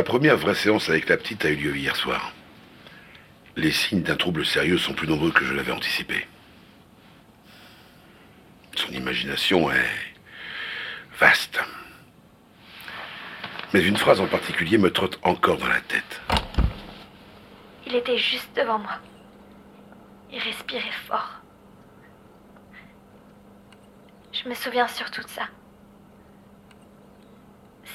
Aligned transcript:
La 0.00 0.04
première 0.04 0.38
vraie 0.38 0.54
séance 0.54 0.88
avec 0.88 1.10
la 1.10 1.18
petite 1.18 1.44
a 1.44 1.50
eu 1.50 1.56
lieu 1.56 1.76
hier 1.76 1.94
soir. 1.94 2.32
Les 3.54 3.70
signes 3.70 4.00
d'un 4.00 4.16
trouble 4.16 4.46
sérieux 4.46 4.78
sont 4.78 4.94
plus 4.94 5.06
nombreux 5.06 5.30
que 5.30 5.44
je 5.44 5.52
l'avais 5.52 5.72
anticipé. 5.72 6.26
Son 8.74 8.90
imagination 8.92 9.70
est 9.70 10.16
vaste. 11.18 11.60
Mais 13.74 13.84
une 13.84 13.98
phrase 13.98 14.22
en 14.22 14.26
particulier 14.26 14.78
me 14.78 14.90
trotte 14.90 15.18
encore 15.22 15.58
dans 15.58 15.68
la 15.68 15.82
tête. 15.82 16.22
Il 17.86 17.94
était 17.94 18.16
juste 18.16 18.56
devant 18.56 18.78
moi. 18.78 18.96
Il 20.32 20.38
respirait 20.38 20.96
fort. 21.06 21.42
Je 24.32 24.48
me 24.48 24.54
souviens 24.54 24.88
surtout 24.88 25.20
de 25.20 25.28
ça. 25.28 25.42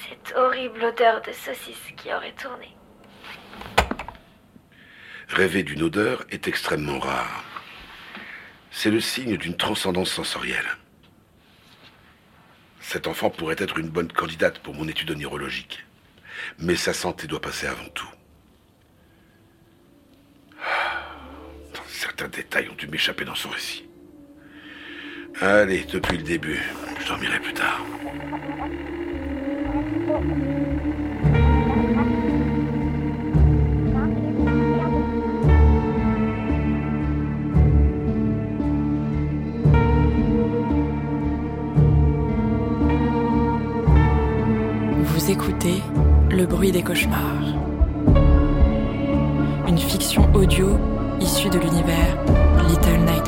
Cette 0.10 0.36
horrible 0.36 0.84
odeur 0.84 1.22
de 1.22 1.32
saucisse 1.32 1.92
qui 1.98 2.14
aurait 2.14 2.34
tourné. 2.34 2.76
Rêver 5.30 5.64
d'une 5.64 5.82
odeur 5.84 6.24
est 6.30 6.48
extrêmement 6.48 7.00
rare. 7.00 7.44
C'est 8.70 8.92
le 8.92 9.00
signe 9.00 9.38
d'une 9.38 9.58
transcendance 9.58 10.12
sensorielle. 10.12 10.78
Cet 12.82 13.08
enfant 13.08 13.30
pourrait 13.30 13.56
être 13.58 13.80
une 13.80 13.90
bonne 13.90 14.12
candidate 14.12 14.60
pour 14.60 14.76
mon 14.76 14.88
étude 14.88 15.12
neurologique. 15.12 15.84
Mais 16.60 16.76
sa 16.76 16.94
santé 16.94 17.26
doit 17.26 17.42
passer 17.42 17.66
avant 17.66 17.90
tout. 17.90 18.10
Certains 21.88 22.28
détails 22.28 22.70
ont 22.70 22.76
dû 22.76 22.88
m'échapper 22.88 23.26
dans 23.26 23.36
son 23.36 23.50
récit. 23.50 23.86
Allez, 25.42 25.84
depuis 25.86 26.18
le 26.18 26.24
début, 26.24 26.62
je 27.00 27.08
dormirai 27.08 27.40
plus 27.40 27.54
tard. 27.54 27.82
Vous 30.06 30.12
écoutez 45.32 45.82
Le 46.30 46.46
bruit 46.46 46.72
des 46.72 46.84
cauchemars. 46.84 47.18
Une 49.68 49.78
fiction 49.80 50.32
audio 50.36 50.78
issue 51.20 51.50
de 51.50 51.58
l'univers 51.58 52.16
Little 52.68 53.00
Nightmares. 53.00 53.25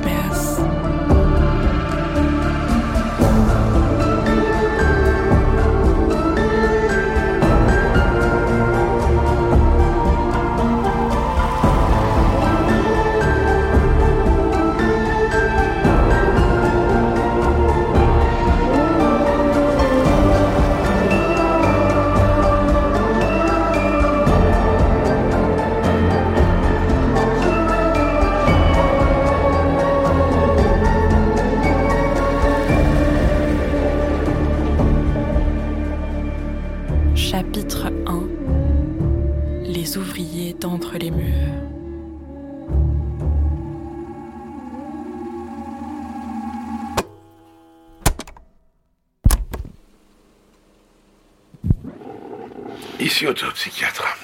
Ici 53.18 53.26
autopsychiatre. 53.26 54.16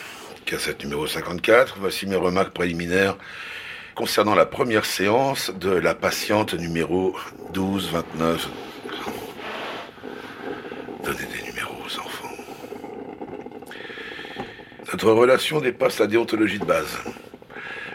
Cassette 0.45 0.83
numéro 0.83 1.07
54, 1.07 1.77
voici 1.79 2.05
mes 2.05 2.15
remarques 2.15 2.53
préliminaires 2.53 3.17
concernant 3.95 4.35
la 4.35 4.45
première 4.45 4.85
séance 4.85 5.49
de 5.49 5.71
la 5.71 5.95
patiente 5.95 6.53
numéro 6.53 7.15
1229. 7.55 8.49
Donnez 11.03 11.17
des 11.17 11.49
numéros 11.49 11.73
aux 11.83 11.99
enfants. 12.01 12.35
Notre 14.91 15.11
relation 15.11 15.59
dépasse 15.59 15.97
la 15.97 16.05
déontologie 16.05 16.59
de 16.59 16.65
base. 16.65 16.99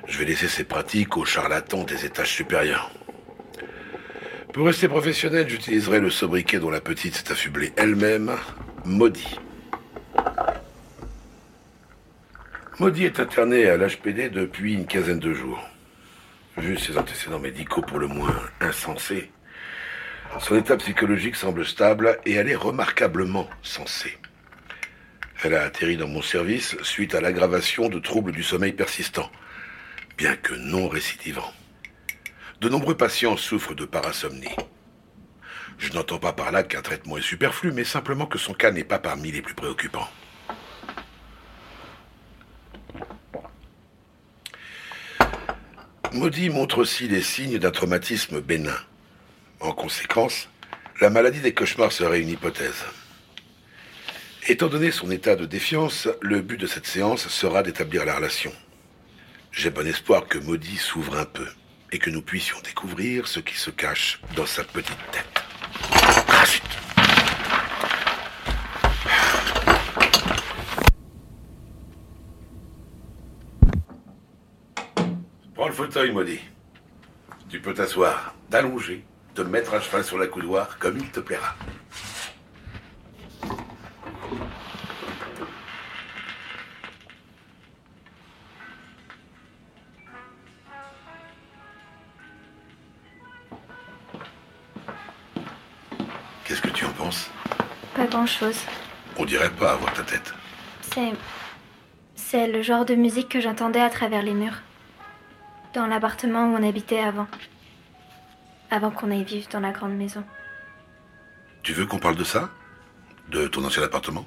Je 0.08 0.18
vais 0.18 0.24
laisser 0.24 0.48
ces 0.48 0.64
pratiques 0.64 1.16
aux 1.16 1.24
charlatans 1.24 1.84
des 1.84 2.06
étages 2.06 2.32
supérieurs. 2.32 2.90
Pour 4.52 4.66
rester 4.66 4.88
professionnel, 4.88 5.48
j'utiliserai 5.48 6.00
le 6.00 6.10
sobriquet 6.10 6.58
dont 6.58 6.70
la 6.70 6.80
petite 6.80 7.14
s'est 7.14 7.30
affublée 7.30 7.72
elle-même, 7.76 8.32
Maudit. 8.84 9.38
Maudit 12.80 13.06
est 13.06 13.18
interné 13.18 13.68
à 13.68 13.76
l'HPD 13.76 14.30
depuis 14.30 14.74
une 14.74 14.86
quinzaine 14.86 15.18
de 15.18 15.34
jours. 15.34 15.68
Vu 16.56 16.78
ses 16.78 16.96
antécédents 16.96 17.40
médicaux 17.40 17.82
pour 17.82 17.98
le 17.98 18.06
moins 18.06 18.40
insensés, 18.60 19.32
son 20.38 20.54
état 20.54 20.76
psychologique 20.76 21.34
semble 21.34 21.66
stable 21.66 22.20
et 22.24 22.34
elle 22.34 22.48
est 22.48 22.54
remarquablement 22.54 23.50
sensée. 23.64 24.16
Elle 25.42 25.56
a 25.56 25.64
atterri 25.64 25.96
dans 25.96 26.06
mon 26.06 26.22
service 26.22 26.76
suite 26.82 27.16
à 27.16 27.20
l'aggravation 27.20 27.88
de 27.88 27.98
troubles 27.98 28.30
du 28.30 28.44
sommeil 28.44 28.72
persistants, 28.72 29.32
bien 30.16 30.36
que 30.36 30.54
non 30.54 30.86
récidivants. 30.86 31.52
De 32.60 32.68
nombreux 32.68 32.96
patients 32.96 33.36
souffrent 33.36 33.74
de 33.74 33.86
parasomnie. 33.86 34.54
Je 35.78 35.92
n'entends 35.94 36.20
pas 36.20 36.32
par 36.32 36.52
là 36.52 36.62
qu'un 36.62 36.82
traitement 36.82 37.18
est 37.18 37.22
superflu, 37.22 37.72
mais 37.72 37.82
simplement 37.82 38.26
que 38.26 38.38
son 38.38 38.54
cas 38.54 38.70
n'est 38.70 38.84
pas 38.84 39.00
parmi 39.00 39.32
les 39.32 39.42
plus 39.42 39.54
préoccupants. 39.54 40.08
Maudit 46.12 46.48
montre 46.48 46.78
aussi 46.78 47.06
les 47.06 47.22
signes 47.22 47.58
d'un 47.58 47.70
traumatisme 47.70 48.40
bénin. 48.40 48.76
En 49.60 49.72
conséquence, 49.72 50.48
la 51.00 51.10
maladie 51.10 51.40
des 51.40 51.52
cauchemars 51.52 51.92
serait 51.92 52.20
une 52.20 52.30
hypothèse. 52.30 52.84
Étant 54.48 54.68
donné 54.68 54.90
son 54.90 55.10
état 55.10 55.36
de 55.36 55.44
défiance, 55.44 56.08
le 56.22 56.40
but 56.40 56.58
de 56.58 56.66
cette 56.66 56.86
séance 56.86 57.28
sera 57.28 57.62
d'établir 57.62 58.06
la 58.06 58.16
relation. 58.16 58.52
J'ai 59.52 59.70
bon 59.70 59.86
espoir 59.86 60.26
que 60.26 60.38
Maudit 60.38 60.78
s'ouvre 60.78 61.18
un 61.18 61.26
peu 61.26 61.46
et 61.92 61.98
que 61.98 62.10
nous 62.10 62.22
puissions 62.22 62.58
découvrir 62.64 63.28
ce 63.28 63.40
qui 63.40 63.56
se 63.56 63.70
cache 63.70 64.20
dans 64.34 64.46
sa 64.46 64.64
petite 64.64 64.98
tête. 65.12 65.42
Ah, 66.28 66.44
Prends 75.58 75.66
le 75.66 75.72
fauteuil, 75.74 76.12
Maudit. 76.12 76.38
Tu 77.48 77.60
peux 77.60 77.74
t'asseoir, 77.74 78.32
t'allonger, 78.48 79.04
te 79.34 79.42
mettre 79.42 79.74
à 79.74 79.80
cheval 79.80 80.04
sur 80.04 80.16
la 80.16 80.28
couloir 80.28 80.78
comme 80.78 80.98
il 80.98 81.10
te 81.10 81.18
plaira. 81.18 81.56
Qu'est-ce 96.44 96.62
que 96.62 96.68
tu 96.68 96.84
en 96.84 96.92
penses? 96.92 97.32
Pas 97.96 98.06
grand-chose. 98.06 98.60
On 99.16 99.24
dirait 99.24 99.50
pas 99.50 99.72
avoir 99.72 99.92
ta 99.92 100.04
tête. 100.04 100.32
C'est. 100.82 101.10
C'est 102.14 102.46
le 102.46 102.62
genre 102.62 102.84
de 102.84 102.94
musique 102.94 103.28
que 103.28 103.40
j'entendais 103.40 103.80
à 103.80 103.90
travers 103.90 104.22
les 104.22 104.34
murs. 104.34 104.62
Dans 105.74 105.86
l'appartement 105.86 106.46
où 106.46 106.56
on 106.56 106.62
habitait 106.66 107.00
avant. 107.00 107.28
Avant 108.70 108.90
qu'on 108.90 109.10
aille 109.10 109.24
vivre 109.24 109.48
dans 109.50 109.60
la 109.60 109.70
grande 109.70 109.96
maison. 109.96 110.24
Tu 111.62 111.72
veux 111.72 111.86
qu'on 111.86 111.98
parle 111.98 112.16
de 112.16 112.24
ça? 112.24 112.50
De 113.28 113.46
ton 113.48 113.64
ancien 113.64 113.82
appartement? 113.82 114.26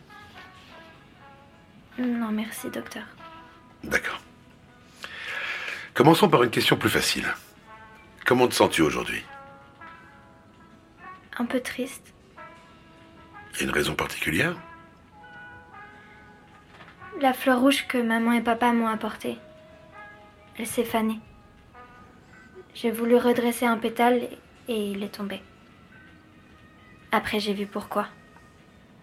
Non, 1.98 2.32
merci, 2.32 2.70
docteur. 2.70 3.04
D'accord. 3.84 4.20
Commençons 5.94 6.30
par 6.30 6.44
une 6.44 6.52
question 6.52 6.78
plus 6.78 6.90
facile. 6.90 7.28
Comment 8.26 8.48
te 8.48 8.54
sens-tu 8.54 8.82
aujourd'hui? 8.82 9.24
Un 11.38 11.46
peu 11.46 11.60
triste. 11.60 12.14
Y 13.56 13.62
a 13.62 13.64
une 13.64 13.72
raison 13.72 13.96
particulière? 13.96 14.56
La 17.20 17.34
fleur 17.34 17.60
rouge 17.60 17.88
que 17.88 17.98
maman 17.98 18.32
et 18.34 18.42
papa 18.42 18.72
m'ont 18.72 18.88
apportée. 18.88 19.38
Elle 20.58 20.68
s'est 20.68 20.86
fanée. 20.86 21.20
J'ai 22.74 22.92
voulu 22.92 23.16
redresser 23.16 23.66
un 23.66 23.78
pétale 23.78 24.28
et 24.68 24.92
il 24.92 25.04
est 25.04 25.16
tombé. 25.16 25.42
Après, 27.12 27.40
j'ai 27.40 27.54
vu 27.54 27.66
pourquoi. 27.66 28.08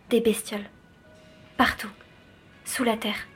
Des 0.08 0.20
bestioles. 0.20 0.68
Partout. 1.56 1.90
sous 2.64 2.84
la 2.84 2.96
terre. 2.96 3.26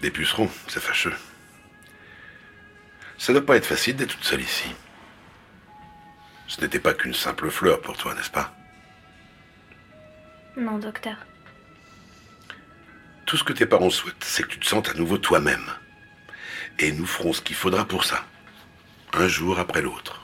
Des 0.00 0.10
pucerons, 0.10 0.50
c'est 0.68 0.82
fâcheux. 0.82 1.14
Ça 3.18 3.32
ne 3.32 3.38
doit 3.38 3.46
pas 3.46 3.56
être 3.56 3.66
facile 3.66 3.96
d'être 3.96 4.10
toute 4.10 4.24
seule 4.24 4.40
ici. 4.40 4.68
Ce 6.48 6.60
n'était 6.60 6.80
pas 6.80 6.94
qu'une 6.94 7.14
simple 7.14 7.50
fleur 7.50 7.80
pour 7.80 7.96
toi, 7.96 8.14
n'est-ce 8.14 8.30
pas? 8.30 8.54
Non, 10.56 10.78
docteur. 10.78 11.16
Tout 13.24 13.36
ce 13.36 13.44
que 13.44 13.52
tes 13.52 13.66
parents 13.66 13.90
souhaitent, 13.90 14.22
c'est 14.22 14.42
que 14.42 14.48
tu 14.48 14.58
te 14.58 14.66
sentes 14.66 14.90
à 14.90 14.94
nouveau 14.94 15.18
toi-même. 15.18 15.66
Et 16.78 16.92
nous 16.92 17.06
ferons 17.06 17.32
ce 17.32 17.42
qu'il 17.42 17.56
faudra 17.56 17.84
pour 17.84 18.04
ça. 18.04 18.24
Un 19.18 19.28
jour 19.28 19.58
après 19.58 19.80
l'autre. 19.80 20.20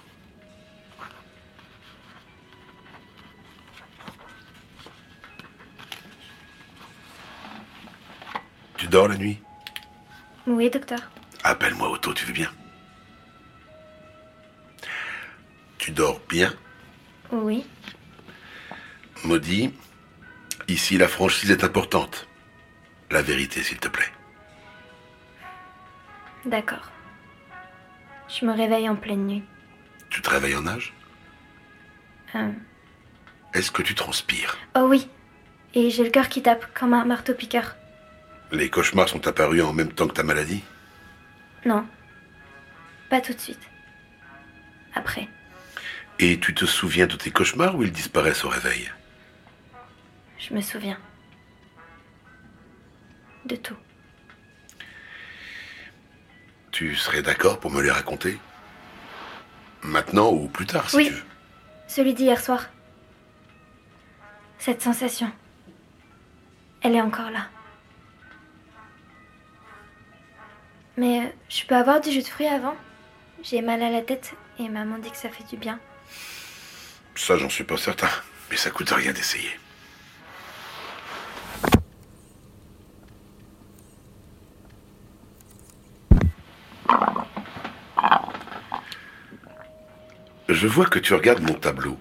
Tu 8.77 8.87
dors 8.87 9.09
la 9.09 9.17
nuit? 9.17 9.41
Oui, 10.47 10.69
docteur. 10.69 11.01
Appelle-moi 11.43 11.89
Otto, 11.89 12.13
tu 12.13 12.27
veux 12.27 12.35
bien? 12.35 12.51
Tu 15.79 15.91
dors 15.91 16.21
bien? 16.29 16.53
Oui. 17.31 17.65
Maudit, 19.25 19.73
ici 20.69 20.99
la 20.99 21.09
franchise 21.09 21.51
est 21.51 21.65
importante. 21.65 22.29
La 23.11 23.23
vérité, 23.23 23.63
s'il 23.63 23.79
te 23.79 23.89
plaît. 23.89 24.13
D'accord. 26.45 26.91
Je 28.39 28.47
me 28.47 28.53
réveille 28.53 28.89
en 28.89 28.97
pleine 28.97 29.27
nuit. 29.27 29.43
Tu 30.11 30.23
te 30.23 30.31
réveilles 30.31 30.57
en 30.57 30.67
âge 30.67 30.93
Euh, 32.35 32.51
Est-ce 33.55 33.71
que 33.71 33.83
tu 33.83 33.95
transpires 33.95 34.57
Oh 34.77 34.87
oui. 34.89 35.09
Et 35.75 35.91
j'ai 35.91 36.05
le 36.05 36.11
cœur 36.11 36.29
qui 36.29 36.43
tape 36.43 36.67
comme 36.75 36.95
un 36.95 37.05
marteau-piqueur. 37.05 37.77
Les 38.51 38.69
cauchemars 38.71 39.09
sont 39.09 39.27
apparus 39.27 39.63
en 39.63 39.73
même 39.73 39.93
temps 39.93 40.07
que 40.07 40.13
ta 40.15 40.23
maladie 40.23 40.63
Non. 41.65 41.87
Pas 43.11 43.21
tout 43.21 43.33
de 43.33 43.39
suite. 43.41 43.61
Après. 44.95 45.29
Et 46.19 46.39
tu 46.39 46.55
te 46.55 46.67
souviens 46.67 47.07
de 47.07 47.17
tes 47.17 47.31
cauchemars 47.31 47.75
ou 47.77 47.83
ils 47.83 47.93
disparaissent 47.93 48.45
au 48.45 48.49
réveil? 48.51 48.91
Je 50.39 50.55
me 50.55 50.61
souviens. 50.61 50.99
De 53.47 53.57
tout. 53.57 53.77
Tu 56.73 56.97
serais 56.97 57.23
d'accord 57.23 57.61
pour 57.61 57.71
me 57.71 57.83
les 57.83 57.91
raconter? 57.91 58.39
Maintenant 59.83 60.31
ou 60.33 60.49
plus 60.49 60.67
tard, 60.67 60.89
si 60.89 60.97
Oui. 60.97 61.07
tu 61.07 61.13
veux. 61.13 61.23
Celui 61.87 62.15
d'hier 62.15 62.41
soir. 62.41 62.67
Cette 64.59 64.81
sensation. 64.83 65.31
Elle 66.81 66.97
est 66.97 67.01
encore 67.01 67.31
là. 67.31 67.47
Mais 70.97 71.21
euh, 71.21 71.29
je 71.49 71.65
peux 71.65 71.75
avoir 71.77 72.01
du 72.01 72.11
jus 72.11 72.23
de 72.23 72.27
fruits 72.29 72.47
avant? 72.47 72.75
J'ai 73.43 73.61
mal 73.63 73.83
à 73.83 73.91
la 73.91 74.03
tête 74.03 74.35
et 74.59 74.69
maman 74.69 74.99
dit 74.99 75.11
que 75.11 75.17
ça 75.17 75.29
fait 75.29 75.45
du 75.49 75.57
bien. 75.57 75.79
Ça, 77.15 77.37
j'en 77.37 77.49
suis 77.51 77.65
pas 77.65 77.77
certain. 77.77 78.09
Mais 78.51 78.57
ça 78.57 78.71
coûte 78.71 78.91
rien 78.91 79.13
d'essayer. 79.13 79.59
Je 90.63 90.69
vois 90.69 90.87
que 90.87 91.01
tu 91.01 91.13
regardes 91.13 91.43
mon 91.43 91.55
tableau. 91.55 91.99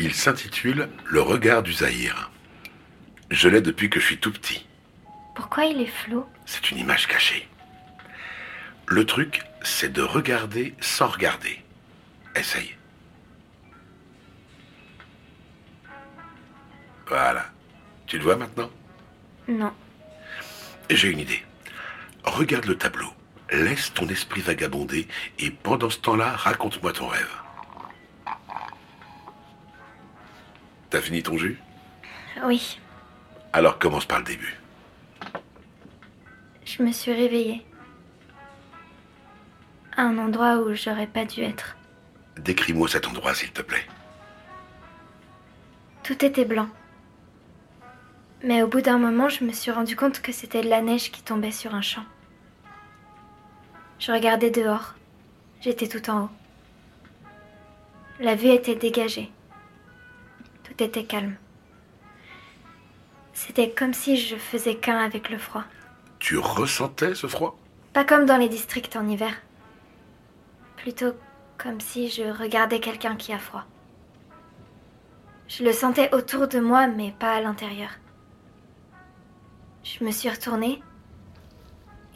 Il 0.00 0.12
s'intitule 0.12 0.88
Le 1.04 1.22
regard 1.22 1.62
du 1.62 1.72
Zahir. 1.72 2.32
Je 3.30 3.48
l'ai 3.48 3.60
depuis 3.60 3.88
que 3.88 4.00
je 4.00 4.06
suis 4.06 4.18
tout 4.18 4.32
petit. 4.32 4.66
Pourquoi 5.36 5.64
il 5.66 5.80
est 5.80 5.86
flou? 5.86 6.24
C'est 6.44 6.72
une 6.72 6.78
image 6.78 7.06
cachée. 7.06 7.48
Le 8.88 9.06
truc, 9.06 9.42
c'est 9.62 9.92
de 9.92 10.02
regarder 10.02 10.74
sans 10.80 11.06
regarder. 11.06 11.62
Essaye. 12.34 12.74
Voilà. 17.06 17.46
Tu 18.08 18.18
le 18.18 18.24
vois 18.24 18.34
maintenant? 18.34 18.70
Non. 19.46 19.72
J'ai 20.90 21.10
une 21.10 21.20
idée. 21.20 21.44
Regarde 22.24 22.64
le 22.64 22.76
tableau. 22.76 23.12
Laisse 23.54 23.94
ton 23.94 24.08
esprit 24.08 24.40
vagabonder 24.40 25.06
et 25.38 25.50
pendant 25.52 25.88
ce 25.88 25.98
temps-là, 26.00 26.30
raconte-moi 26.34 26.92
ton 26.92 27.06
rêve. 27.06 27.30
T'as 30.90 31.00
fini 31.00 31.22
ton 31.22 31.38
jus? 31.38 31.58
Oui, 32.44 32.80
Alors 33.52 33.78
commence 33.78 34.06
par 34.06 34.18
le 34.18 34.24
début. 34.24 34.58
je 36.64 36.82
me 36.82 36.90
suis 36.90 37.12
réveillée. 37.12 37.64
À 39.96 40.02
un 40.02 40.18
endroit 40.18 40.56
où 40.56 40.74
j'aurais 40.74 41.06
pas 41.06 41.24
dû 41.24 41.42
être. 41.42 41.76
Décris-moi 42.36 42.88
cet 42.88 43.06
endroit, 43.06 43.34
s'il 43.34 43.52
te 43.52 43.62
plaît. 43.62 43.86
Tout 46.02 46.24
était 46.24 46.44
blanc. 46.44 46.68
Mais 48.42 48.62
au 48.64 48.66
bout 48.66 48.80
d'un 48.80 48.98
moment, 48.98 49.28
je 49.28 49.44
me 49.44 49.52
suis 49.52 49.70
rendu 49.70 49.94
compte 49.94 50.20
que 50.20 50.32
c'était 50.32 50.62
de 50.62 50.68
la 50.68 50.82
neige 50.82 51.12
qui 51.12 51.22
tombait 51.22 51.52
sur 51.52 51.76
un 51.76 51.82
champ. 51.82 52.02
Je 53.98 54.12
regardais 54.12 54.50
dehors. 54.50 54.94
J'étais 55.60 55.88
tout 55.88 56.10
en 56.10 56.24
haut. 56.24 56.30
La 58.20 58.34
vue 58.34 58.48
était 58.48 58.74
dégagée. 58.74 59.30
Tout 60.62 60.82
était 60.82 61.04
calme. 61.04 61.36
C'était 63.32 63.70
comme 63.70 63.94
si 63.94 64.16
je 64.16 64.36
faisais 64.36 64.76
qu'un 64.76 64.98
avec 64.98 65.30
le 65.30 65.38
froid. 65.38 65.64
Tu 66.18 66.38
ressentais 66.38 67.14
ce 67.14 67.26
froid? 67.26 67.58
Pas 67.92 68.04
comme 68.04 68.26
dans 68.26 68.36
les 68.36 68.48
districts 68.48 68.96
en 68.96 69.08
hiver. 69.08 69.34
Plutôt 70.76 71.12
comme 71.58 71.80
si 71.80 72.08
je 72.08 72.22
regardais 72.22 72.80
quelqu'un 72.80 73.16
qui 73.16 73.32
a 73.32 73.38
froid. 73.38 73.64
Je 75.48 75.64
le 75.64 75.72
sentais 75.72 76.14
autour 76.14 76.48
de 76.48 76.60
moi, 76.60 76.86
mais 76.86 77.12
pas 77.18 77.32
à 77.32 77.40
l'intérieur. 77.40 77.90
Je 79.82 80.02
me 80.04 80.10
suis 80.10 80.30
retournée. 80.30 80.82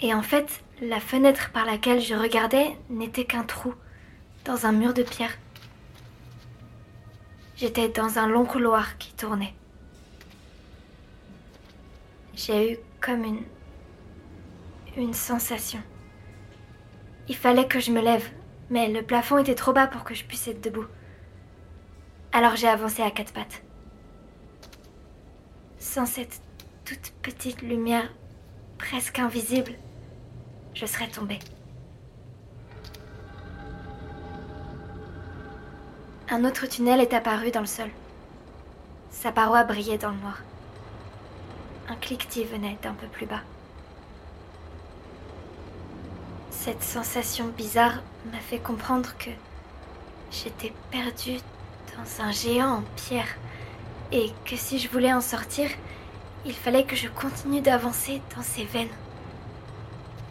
Et 0.00 0.14
en 0.14 0.22
fait, 0.22 0.62
la 0.80 1.00
fenêtre 1.00 1.50
par 1.52 1.64
laquelle 1.64 2.00
je 2.00 2.14
regardais 2.14 2.76
n'était 2.88 3.24
qu'un 3.24 3.42
trou 3.42 3.74
dans 4.44 4.66
un 4.66 4.72
mur 4.72 4.94
de 4.94 5.02
pierre. 5.02 5.36
J'étais 7.56 7.88
dans 7.88 8.18
un 8.18 8.28
long 8.28 8.44
couloir 8.44 8.98
qui 8.98 9.12
tournait. 9.14 9.54
J'ai 12.34 12.72
eu 12.72 12.78
comme 13.00 13.24
une 13.24 13.42
une 14.96 15.14
sensation. 15.14 15.80
Il 17.28 17.36
fallait 17.36 17.68
que 17.68 17.78
je 17.78 17.92
me 17.92 18.00
lève, 18.00 18.28
mais 18.68 18.88
le 18.88 19.02
plafond 19.02 19.38
était 19.38 19.54
trop 19.54 19.72
bas 19.72 19.86
pour 19.86 20.02
que 20.02 20.14
je 20.14 20.24
puisse 20.24 20.48
être 20.48 20.60
debout. 20.60 20.86
Alors 22.32 22.56
j'ai 22.56 22.68
avancé 22.68 23.02
à 23.02 23.10
quatre 23.10 23.32
pattes. 23.32 23.62
Sans 25.78 26.06
cette 26.06 26.40
toute 26.84 27.12
petite 27.22 27.62
lumière 27.62 28.12
presque 28.78 29.18
invisible, 29.18 29.72
je 30.78 30.86
serais 30.86 31.08
tombée. 31.08 31.40
Un 36.30 36.44
autre 36.44 36.66
tunnel 36.66 37.00
est 37.00 37.14
apparu 37.14 37.50
dans 37.50 37.60
le 37.60 37.66
sol. 37.66 37.90
Sa 39.10 39.32
paroi 39.32 39.64
brillait 39.64 39.98
dans 39.98 40.10
le 40.10 40.18
noir. 40.18 40.38
Un 41.88 41.96
cliquetis 41.96 42.44
venait 42.44 42.78
d'un 42.80 42.92
peu 42.92 43.08
plus 43.08 43.26
bas. 43.26 43.40
Cette 46.52 46.82
sensation 46.82 47.48
bizarre 47.48 48.02
m'a 48.30 48.38
fait 48.38 48.58
comprendre 48.58 49.16
que 49.18 49.30
j'étais 50.30 50.72
perdue 50.92 51.40
dans 51.96 52.24
un 52.24 52.30
géant 52.30 52.76
en 52.76 52.82
pierre 52.94 53.36
et 54.12 54.30
que 54.44 54.54
si 54.54 54.78
je 54.78 54.88
voulais 54.88 55.12
en 55.12 55.22
sortir, 55.22 55.70
il 56.46 56.54
fallait 56.54 56.84
que 56.84 56.94
je 56.94 57.08
continue 57.08 57.62
d'avancer 57.62 58.22
dans 58.36 58.42
ces 58.42 58.64
veines. 58.64 58.88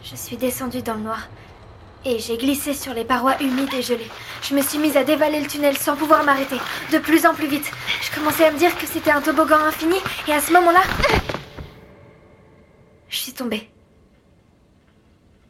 Je 0.09 0.15
suis 0.15 0.37
descendue 0.37 0.81
dans 0.81 0.93
le 0.93 1.01
noir 1.01 1.27
et 2.05 2.17
j'ai 2.19 2.37
glissé 2.37 2.73
sur 2.73 2.93
les 2.93 3.03
parois 3.03 3.41
humides 3.41 3.73
et 3.73 3.81
gelées. 3.81 4.09
Je 4.41 4.55
me 4.55 4.61
suis 4.61 4.77
mise 4.77 4.95
à 4.95 5.03
dévaler 5.03 5.41
le 5.41 5.47
tunnel 5.47 5.77
sans 5.77 5.97
pouvoir 5.97 6.23
m'arrêter, 6.23 6.55
de 6.93 6.97
plus 6.97 7.25
en 7.25 7.33
plus 7.33 7.47
vite. 7.47 7.69
Je 8.01 8.15
commençais 8.15 8.45
à 8.45 8.51
me 8.51 8.57
dire 8.57 8.77
que 8.77 8.87
c'était 8.87 9.11
un 9.11 9.21
toboggan 9.21 9.59
infini 9.59 9.97
et 10.29 10.31
à 10.31 10.39
ce 10.39 10.53
moment-là, 10.53 10.81
je 13.09 13.17
suis 13.17 13.33
tombée. 13.33 13.69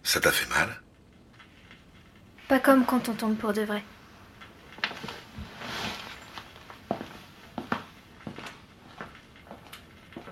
Ça 0.01 0.19
t'a 0.19 0.31
fait 0.31 0.49
mal? 0.49 0.81
Pas 2.47 2.59
comme 2.59 2.83
quand 2.83 3.09
on 3.09 3.13
tombe 3.13 3.35
pour 3.35 3.53
de 3.53 3.61
vrai. 3.61 3.83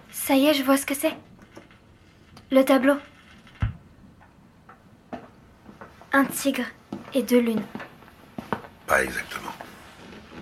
Ça 0.09 0.33
y 0.33 0.47
est, 0.47 0.55
je 0.55 0.63
vois 0.63 0.77
ce 0.77 0.87
que 0.87 0.95
c'est. 0.95 1.15
Le 2.49 2.65
tableau. 2.65 2.95
Un 6.17 6.23
tigre 6.23 6.63
et 7.13 7.23
deux 7.23 7.41
lunes. 7.41 7.65
Pas 8.87 9.03
exactement. 9.03 9.51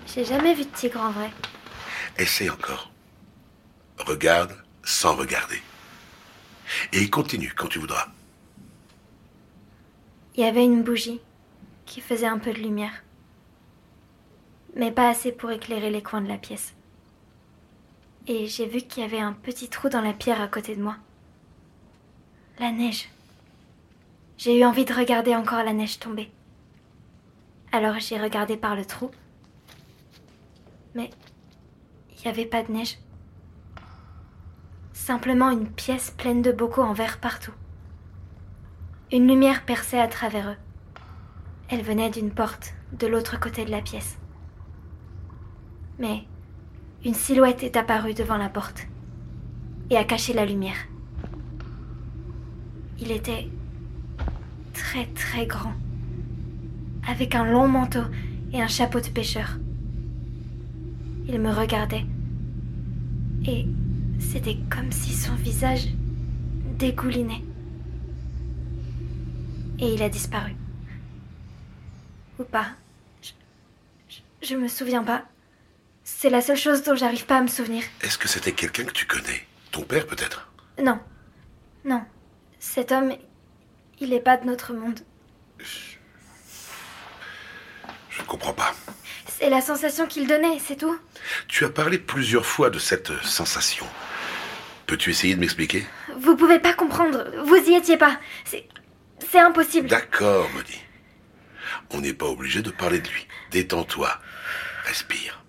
J'ai 0.06 0.24
jamais 0.24 0.54
vu 0.54 0.62
de 0.62 0.70
tigre 0.70 1.00
en 1.00 1.10
vrai. 1.10 1.32
Essaye 2.16 2.48
encore. 2.48 2.92
Regarde 3.98 4.56
sans 4.84 5.16
regarder. 5.16 5.60
Et 6.92 7.10
continue 7.10 7.52
quand 7.56 7.66
tu 7.66 7.80
voudras. 7.80 8.06
Il 10.36 10.44
y 10.44 10.46
avait 10.46 10.64
une 10.64 10.84
bougie 10.84 11.20
qui 11.86 12.00
faisait 12.00 12.28
un 12.28 12.38
peu 12.38 12.52
de 12.52 12.60
lumière, 12.60 13.02
mais 14.76 14.92
pas 14.92 15.08
assez 15.08 15.32
pour 15.32 15.50
éclairer 15.50 15.90
les 15.90 16.04
coins 16.04 16.22
de 16.22 16.28
la 16.28 16.38
pièce. 16.38 16.72
Et 18.28 18.46
j'ai 18.46 18.66
vu 18.66 18.82
qu'il 18.82 19.02
y 19.02 19.06
avait 19.06 19.18
un 19.18 19.32
petit 19.32 19.68
trou 19.68 19.88
dans 19.88 20.02
la 20.02 20.12
pierre 20.12 20.40
à 20.40 20.46
côté 20.46 20.76
de 20.76 20.82
moi. 20.84 20.94
La 22.60 22.70
neige. 22.70 23.08
J'ai 24.36 24.58
eu 24.58 24.64
envie 24.64 24.84
de 24.84 24.92
regarder 24.92 25.34
encore 25.34 25.62
la 25.62 25.72
neige 25.72 25.98
tomber. 25.98 26.30
Alors 27.72 27.98
j'ai 27.98 28.20
regardé 28.20 28.56
par 28.56 28.76
le 28.76 28.84
trou. 28.84 29.10
Mais 30.94 31.10
il 32.10 32.22
n'y 32.22 32.30
avait 32.30 32.46
pas 32.46 32.62
de 32.62 32.72
neige. 32.72 32.98
Simplement 34.92 35.50
une 35.50 35.70
pièce 35.70 36.10
pleine 36.10 36.42
de 36.42 36.52
bocaux 36.52 36.82
en 36.82 36.92
verre 36.92 37.18
partout. 37.18 37.54
Une 39.12 39.28
lumière 39.28 39.64
perçait 39.64 40.00
à 40.00 40.08
travers 40.08 40.50
eux. 40.50 40.56
Elle 41.68 41.82
venait 41.82 42.10
d'une 42.10 42.32
porte 42.32 42.74
de 42.92 43.06
l'autre 43.06 43.38
côté 43.38 43.64
de 43.64 43.70
la 43.70 43.82
pièce. 43.82 44.18
Mais 45.98 46.24
une 47.04 47.14
silhouette 47.14 47.62
est 47.62 47.76
apparue 47.76 48.14
devant 48.14 48.36
la 48.36 48.48
porte 48.48 48.86
et 49.90 49.96
a 49.96 50.04
caché 50.04 50.32
la 50.32 50.46
lumière. 50.46 50.76
Il 52.98 53.10
était 53.10 53.48
très 54.74 55.06
très 55.06 55.46
grand, 55.46 55.72
avec 57.08 57.34
un 57.34 57.44
long 57.44 57.68
manteau 57.68 58.04
et 58.52 58.60
un 58.60 58.68
chapeau 58.68 59.00
de 59.00 59.08
pêcheur. 59.08 59.58
Il 61.26 61.40
me 61.40 61.50
regardait 61.50 62.04
et 63.46 63.66
c'était 64.20 64.58
comme 64.68 64.92
si 64.92 65.14
son 65.14 65.34
visage 65.36 65.88
dégoulinait. 66.78 67.42
Et 69.78 69.94
il 69.94 70.02
a 70.02 70.08
disparu. 70.08 70.54
Ou 72.38 72.44
pas. 72.44 72.68
Je, 73.22 73.30
je, 74.08 74.48
je 74.48 74.54
me 74.54 74.68
souviens 74.68 75.02
pas. 75.02 75.24
C'est 76.04 76.30
la 76.30 76.42
seule 76.42 76.56
chose 76.56 76.82
dont 76.84 76.94
j'arrive 76.94 77.26
pas 77.26 77.38
à 77.38 77.42
me 77.42 77.48
souvenir. 77.48 77.82
Est-ce 78.02 78.18
que 78.18 78.28
c'était 78.28 78.52
quelqu'un 78.52 78.84
que 78.84 78.92
tu 78.92 79.06
connais? 79.06 79.46
Ton 79.72 79.82
père 79.82 80.06
peut-être? 80.06 80.52
Non. 80.82 81.00
Non. 81.84 82.02
Cet 82.60 82.92
homme, 82.92 83.14
il 84.00 84.12
est 84.12 84.20
pas 84.20 84.36
de 84.36 84.46
notre 84.46 84.72
monde. 84.72 85.00
Je 88.10 88.22
ne 88.22 88.26
comprends 88.26 88.52
pas. 88.52 88.74
C'est 89.26 89.50
la 89.50 89.60
sensation 89.60 90.06
qu'il 90.06 90.26
donnait, 90.26 90.58
c'est 90.58 90.76
tout. 90.76 90.98
Tu 91.48 91.64
as 91.64 91.70
parlé 91.70 91.98
plusieurs 91.98 92.46
fois 92.46 92.70
de 92.70 92.78
cette 92.78 93.12
sensation. 93.22 93.86
Peux-tu 94.86 95.10
essayer 95.10 95.34
de 95.34 95.40
m'expliquer? 95.40 95.86
Vous 96.18 96.36
pouvez 96.36 96.58
pas 96.58 96.74
comprendre. 96.74 97.24
Vous 97.44 97.56
y 97.56 97.74
étiez 97.74 97.96
pas. 97.96 98.18
C'est. 98.44 98.68
C'est 99.30 99.40
impossible. 99.40 99.88
D'accord, 99.88 100.48
Moni. 100.50 100.80
On 101.90 102.00
n'est 102.00 102.14
pas 102.14 102.26
obligé 102.26 102.62
de 102.62 102.70
parler 102.70 103.00
de 103.00 103.08
lui. 103.08 103.26
Détends-toi. 103.50 104.20
Respire. 104.84 105.43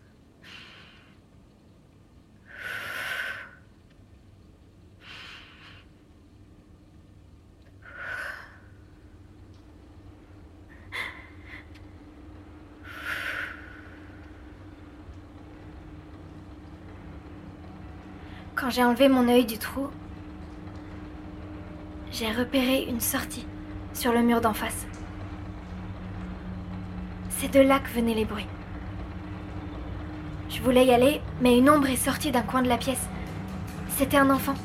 Quand 18.65 18.71
j'ai 18.71 18.83
enlevé 18.83 19.09
mon 19.09 19.27
œil 19.27 19.45
du 19.45 19.59
trou, 19.59 19.89
j'ai 22.11 22.31
repéré 22.31 22.83
une 22.89 22.99
sortie 22.99 23.45
sur 23.93 24.11
le 24.11 24.23
mur 24.23 24.41
d'en 24.41 24.55
face. 24.55 24.87
C'est 27.29 27.53
de 27.53 27.59
là 27.59 27.77
que 27.77 27.89
venaient 27.89 28.15
les 28.15 28.25
bruits. 28.25 28.47
Je 30.49 30.63
voulais 30.63 30.83
y 30.83 30.91
aller, 30.91 31.21
mais 31.41 31.59
une 31.59 31.69
ombre 31.69 31.89
est 31.89 31.95
sortie 31.95 32.31
d'un 32.31 32.41
coin 32.41 32.63
de 32.63 32.67
la 32.67 32.77
pièce. 32.77 33.07
C'était 33.89 34.17
un 34.17 34.31
enfant. 34.31 34.55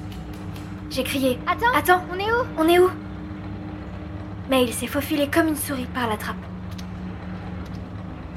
J'ai 0.89 1.05
crié 1.05 1.39
Attends 1.47 1.77
Attends 1.77 2.03
On 2.11 2.19
est 2.19 2.33
où? 2.33 2.47
On 2.57 2.69
est 2.69 2.79
où? 2.79 2.89
Mais 4.49 4.65
il 4.65 4.73
s'est 4.73 4.87
faufilé 4.87 5.29
comme 5.29 5.49
une 5.49 5.57
souris 5.57 5.89
par 5.93 6.09
la 6.09 6.17
trappe. 6.17 6.37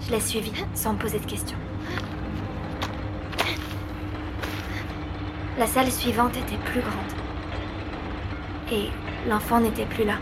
Je 0.02 0.12
l'ai 0.12 0.20
suivi 0.20 0.52
sans 0.74 0.92
me 0.92 1.00
poser 1.00 1.20
de 1.20 1.26
questions. 1.26 1.58
La 5.60 5.68
salle 5.68 5.92
suivante 5.92 6.36
était 6.36 6.58
plus 6.58 6.82
grande. 6.82 7.14
Et 8.72 8.90
l'enfant 9.30 9.60
n'était 9.60 9.86
plus 9.86 10.04
là. 10.04 10.16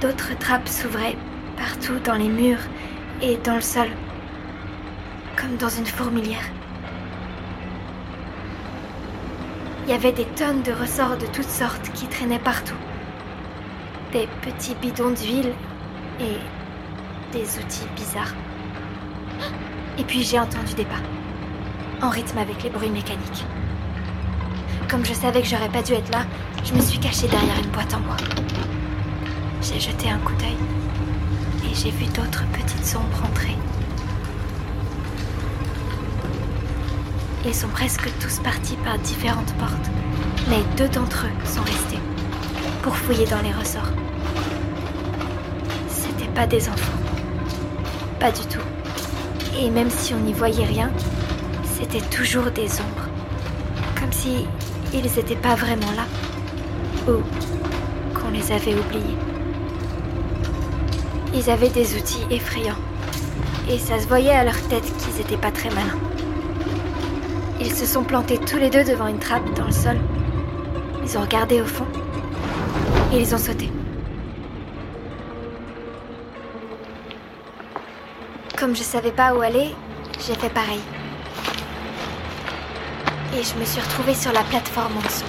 D'autres 0.00 0.38
trappes 0.38 0.68
s'ouvraient 0.68 1.16
partout 1.56 1.98
dans 2.04 2.14
les 2.14 2.28
murs 2.28 2.62
et 3.20 3.36
dans 3.38 3.56
le 3.56 3.60
sol, 3.60 3.88
comme 5.36 5.56
dans 5.56 5.68
une 5.68 5.86
fourmilière. 5.86 6.48
Il 9.84 9.90
y 9.90 9.94
avait 9.94 10.12
des 10.12 10.26
tonnes 10.26 10.62
de 10.62 10.72
ressorts 10.72 11.16
de 11.16 11.26
toutes 11.26 11.50
sortes 11.50 11.90
qui 11.94 12.06
traînaient 12.06 12.38
partout. 12.38 12.78
Des 14.12 14.28
petits 14.40 14.76
bidons 14.76 15.10
d'huile 15.10 15.52
et 16.20 16.38
des 17.32 17.58
outils 17.58 17.88
bizarres. 17.96 18.34
Et 19.98 20.04
puis 20.04 20.22
j'ai 20.22 20.38
entendu 20.38 20.74
des 20.74 20.84
pas 20.84 21.11
en 22.02 22.10
rythme 22.10 22.38
avec 22.38 22.62
les 22.64 22.70
bruits 22.70 22.90
mécaniques. 22.90 23.46
Comme 24.90 25.04
je 25.04 25.14
savais 25.14 25.40
que 25.40 25.46
j'aurais 25.46 25.68
pas 25.68 25.82
dû 25.82 25.92
être 25.92 26.10
là, 26.10 26.24
je 26.64 26.74
me 26.74 26.80
suis 26.80 26.98
cachée 26.98 27.28
derrière 27.28 27.58
une 27.62 27.70
boîte 27.70 27.94
en 27.94 28.00
bois. 28.00 28.16
J'ai 29.62 29.78
jeté 29.78 30.10
un 30.10 30.18
coup 30.18 30.34
d'œil 30.34 30.56
et 31.64 31.74
j'ai 31.74 31.90
vu 31.90 32.06
d'autres 32.06 32.44
petites 32.52 32.96
ombres 32.96 33.24
entrer. 33.24 33.56
Ils 37.44 37.54
sont 37.54 37.68
presque 37.68 38.10
tous 38.20 38.40
partis 38.40 38.76
par 38.84 38.98
différentes 38.98 39.52
portes, 39.54 39.90
mais 40.48 40.62
deux 40.76 40.88
d'entre 40.88 41.26
eux 41.26 41.46
sont 41.46 41.62
restés 41.62 42.00
pour 42.82 42.96
fouiller 42.96 43.26
dans 43.26 43.40
les 43.42 43.52
ressorts. 43.52 43.92
C'était 45.88 46.30
pas 46.32 46.46
des 46.46 46.68
enfants. 46.68 46.98
Pas 48.18 48.32
du 48.32 48.42
tout. 48.46 48.60
Et 49.58 49.70
même 49.70 49.90
si 49.90 50.14
on 50.14 50.20
n'y 50.20 50.32
voyait 50.32 50.64
rien, 50.64 50.90
c'était 51.82 52.06
toujours 52.06 52.50
des 52.52 52.70
ombres. 52.80 53.08
Comme 53.98 54.12
si 54.12 54.46
ils 54.92 55.02
n'étaient 55.02 55.34
pas 55.34 55.56
vraiment 55.56 55.90
là. 55.96 56.04
Ou 57.08 57.22
qu'on 58.16 58.30
les 58.30 58.52
avait 58.52 58.74
oubliés. 58.74 59.16
Ils 61.34 61.50
avaient 61.50 61.70
des 61.70 61.96
outils 61.96 62.24
effrayants. 62.30 62.78
Et 63.68 63.78
ça 63.78 63.98
se 63.98 64.06
voyait 64.06 64.30
à 64.30 64.44
leur 64.44 64.60
tête 64.68 64.84
qu'ils 64.98 65.20
étaient 65.20 65.36
pas 65.36 65.50
très 65.50 65.70
malins. 65.70 65.98
Ils 67.60 67.72
se 67.72 67.86
sont 67.86 68.04
plantés 68.04 68.38
tous 68.38 68.58
les 68.58 68.70
deux 68.70 68.84
devant 68.84 69.08
une 69.08 69.18
trappe 69.18 69.52
dans 69.54 69.66
le 69.66 69.72
sol. 69.72 69.96
Ils 71.04 71.18
ont 71.18 71.22
regardé 71.22 71.60
au 71.60 71.66
fond. 71.66 71.86
Et 73.12 73.20
ils 73.20 73.34
ont 73.34 73.38
sauté. 73.38 73.70
Comme 78.56 78.76
je 78.76 78.82
savais 78.82 79.12
pas 79.12 79.34
où 79.34 79.40
aller, 79.40 79.74
j'ai 80.20 80.34
fait 80.34 80.50
pareil. 80.50 80.80
Et 83.34 83.42
je 83.42 83.54
me 83.54 83.64
suis 83.64 83.80
retrouvée 83.80 84.14
sur 84.14 84.30
la 84.32 84.42
plateforme 84.44 84.96
en 84.98 85.00
dessous. 85.00 85.24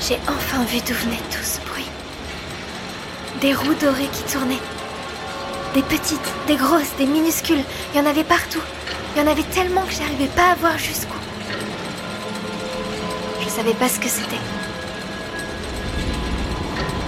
J'ai 0.00 0.18
enfin 0.28 0.64
vu 0.64 0.78
d'où 0.86 0.94
venait 0.94 1.20
tout 1.30 1.42
ce 1.42 1.60
bruit. 1.68 1.88
Des 3.42 3.52
roues 3.52 3.74
dorées 3.74 4.08
qui 4.10 4.22
tournaient. 4.22 4.62
Des 5.74 5.82
petites, 5.82 6.32
des 6.46 6.56
grosses, 6.56 6.96
des 6.96 7.06
minuscules. 7.06 7.64
Il 7.92 7.98
y 7.98 8.00
en 8.00 8.06
avait 8.06 8.24
partout. 8.24 8.62
Il 9.14 9.22
y 9.22 9.24
en 9.24 9.30
avait 9.30 9.42
tellement 9.42 9.82
que 9.82 9.92
j'arrivais 9.92 10.32
pas 10.34 10.52
à 10.52 10.54
voir 10.54 10.78
jusqu'où. 10.78 11.18
Je 13.42 13.48
savais 13.48 13.74
pas 13.74 13.88
ce 13.88 14.00
que 14.00 14.08
c'était. 14.08 14.36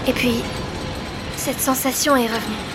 Et 0.06 0.12
puis, 0.12 0.42
cette 1.36 1.60
sensation 1.60 2.16
est 2.16 2.26
revenue. 2.26 2.67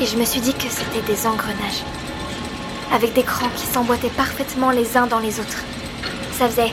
Et 0.00 0.06
je 0.06 0.16
me 0.16 0.24
suis 0.24 0.40
dit 0.40 0.54
que 0.54 0.68
c'était 0.70 1.02
des 1.06 1.26
engrenages. 1.26 1.84
Avec 2.92 3.12
des 3.12 3.22
crans 3.22 3.50
qui 3.54 3.66
s'emboîtaient 3.66 4.08
parfaitement 4.08 4.70
les 4.70 4.96
uns 4.96 5.06
dans 5.06 5.18
les 5.18 5.38
autres. 5.38 5.62
Ça 6.38 6.48
faisait 6.48 6.72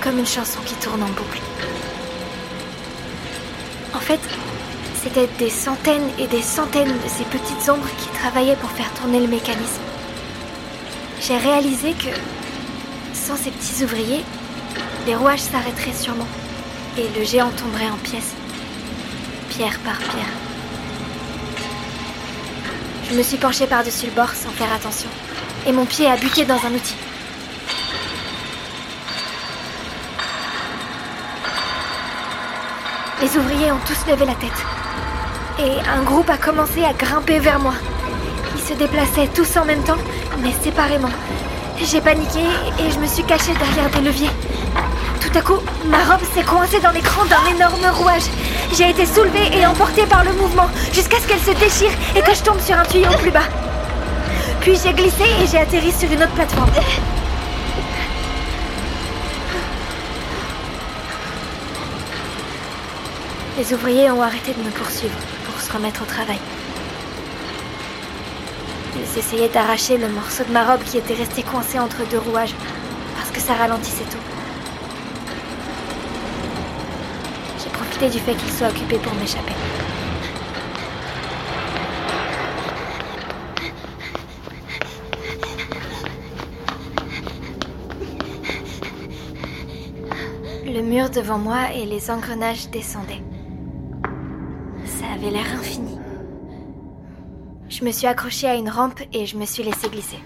comme 0.00 0.18
une 0.18 0.26
chanson 0.26 0.60
qui 0.64 0.74
tourne 0.74 1.02
en 1.02 1.08
boucle. 1.08 1.40
En 3.94 3.98
fait, 3.98 4.20
c'était 5.02 5.28
des 5.38 5.50
centaines 5.50 6.08
et 6.18 6.26
des 6.26 6.42
centaines 6.42 6.92
de 6.92 7.08
ces 7.08 7.24
petites 7.24 7.68
ombres 7.68 7.88
qui 7.98 8.08
travaillaient 8.18 8.56
pour 8.56 8.70
faire 8.70 8.92
tourner 8.94 9.20
le 9.20 9.26
mécanisme. 9.26 9.82
J'ai 11.20 11.36
réalisé 11.36 11.92
que, 11.92 12.14
sans 13.12 13.36
ces 13.36 13.50
petits 13.50 13.84
ouvriers, 13.84 14.24
les 15.06 15.16
rouages 15.16 15.40
s'arrêteraient 15.40 15.92
sûrement 15.92 16.28
et 16.96 17.18
le 17.18 17.24
géant 17.24 17.50
tomberait 17.50 17.90
en 17.90 17.96
pièces, 17.96 18.34
pierre 19.60 19.78
par 19.80 19.98
pierre. 19.98 20.32
Je 23.10 23.14
me 23.14 23.22
suis 23.22 23.36
penchée 23.36 23.66
par-dessus 23.66 24.06
le 24.06 24.12
bord 24.12 24.30
sans 24.30 24.48
faire 24.48 24.72
attention, 24.72 25.10
et 25.66 25.72
mon 25.72 25.84
pied 25.84 26.06
a 26.06 26.16
buté 26.16 26.46
dans 26.46 26.54
un 26.54 26.72
outil. 26.72 26.94
Les 33.20 33.36
ouvriers 33.36 33.70
ont 33.70 33.80
tous 33.86 34.10
levé 34.10 34.24
la 34.24 34.34
tête. 34.34 34.60
Et 35.58 35.72
un 35.94 36.04
groupe 36.04 36.30
a 36.30 36.38
commencé 36.38 36.82
à 36.82 36.94
grimper 36.94 37.38
vers 37.38 37.58
moi. 37.58 37.74
Ils 38.56 38.62
se 38.62 38.72
déplaçaient 38.72 39.28
tous 39.34 39.58
en 39.58 39.66
même 39.66 39.84
temps, 39.84 40.00
mais 40.38 40.52
séparément. 40.64 41.12
J'ai 41.82 42.00
paniqué 42.00 42.40
et 42.78 42.90
je 42.90 42.98
me 42.98 43.06
suis 43.06 43.24
cachée 43.24 43.52
derrière 43.52 43.90
des 43.90 44.00
leviers. 44.00 44.30
Tout 45.32 45.38
à 45.38 45.42
coup, 45.42 45.60
ma 45.86 45.98
robe 45.98 46.24
s'est 46.34 46.42
coincée 46.42 46.80
dans 46.80 46.90
l'écran 46.90 47.24
d'un 47.26 47.54
énorme 47.54 47.86
rouage. 47.92 48.24
J'ai 48.76 48.90
été 48.90 49.06
soulevée 49.06 49.56
et 49.56 49.64
emportée 49.64 50.04
par 50.06 50.24
le 50.24 50.32
mouvement 50.32 50.68
jusqu'à 50.92 51.18
ce 51.20 51.28
qu'elle 51.28 51.38
se 51.38 51.52
déchire 51.52 51.92
et 52.16 52.20
que 52.20 52.34
je 52.34 52.42
tombe 52.42 52.58
sur 52.58 52.76
un 52.76 52.82
tuyau 52.82 53.10
plus 53.18 53.30
bas. 53.30 53.46
Puis 54.60 54.76
j'ai 54.82 54.92
glissé 54.92 55.22
et 55.40 55.46
j'ai 55.46 55.58
atterri 55.58 55.92
sur 55.92 56.10
une 56.10 56.20
autre 56.20 56.32
plateforme. 56.32 56.70
Les 63.56 63.72
ouvriers 63.72 64.10
ont 64.10 64.22
arrêté 64.22 64.52
de 64.52 64.62
me 64.64 64.70
poursuivre 64.70 65.14
pour 65.44 65.60
se 65.60 65.72
remettre 65.72 66.02
au 66.02 66.06
travail. 66.06 66.40
Ils 68.96 69.18
essayaient 69.18 69.48
d'arracher 69.48 69.96
le 69.96 70.08
morceau 70.08 70.42
de 70.42 70.52
ma 70.52 70.64
robe 70.64 70.82
qui 70.82 70.98
était 70.98 71.14
resté 71.14 71.44
coincé 71.44 71.78
entre 71.78 72.04
deux 72.10 72.18
rouages 72.18 72.54
parce 73.16 73.30
que 73.30 73.40
ça 73.40 73.54
ralentissait 73.54 74.04
tout. 74.10 74.29
Du 78.00 78.18
fait 78.18 78.34
qu'ils 78.34 78.50
soient 78.50 78.68
occupés 78.68 78.96
pour 78.96 79.14
m'échapper. 79.14 79.52
Le 90.64 90.80
mur 90.80 91.10
devant 91.10 91.36
moi 91.36 91.72
et 91.74 91.84
les 91.84 92.10
engrenages 92.10 92.70
descendaient. 92.70 93.22
Ça 94.86 95.04
avait 95.14 95.30
l'air 95.30 95.46
infini. 95.52 95.98
Je 97.68 97.84
me 97.84 97.92
suis 97.92 98.06
accrochée 98.06 98.48
à 98.48 98.54
une 98.54 98.70
rampe 98.70 99.00
et 99.12 99.26
je 99.26 99.36
me 99.36 99.44
suis 99.44 99.62
laissée 99.62 99.90
glisser. 99.90 100.18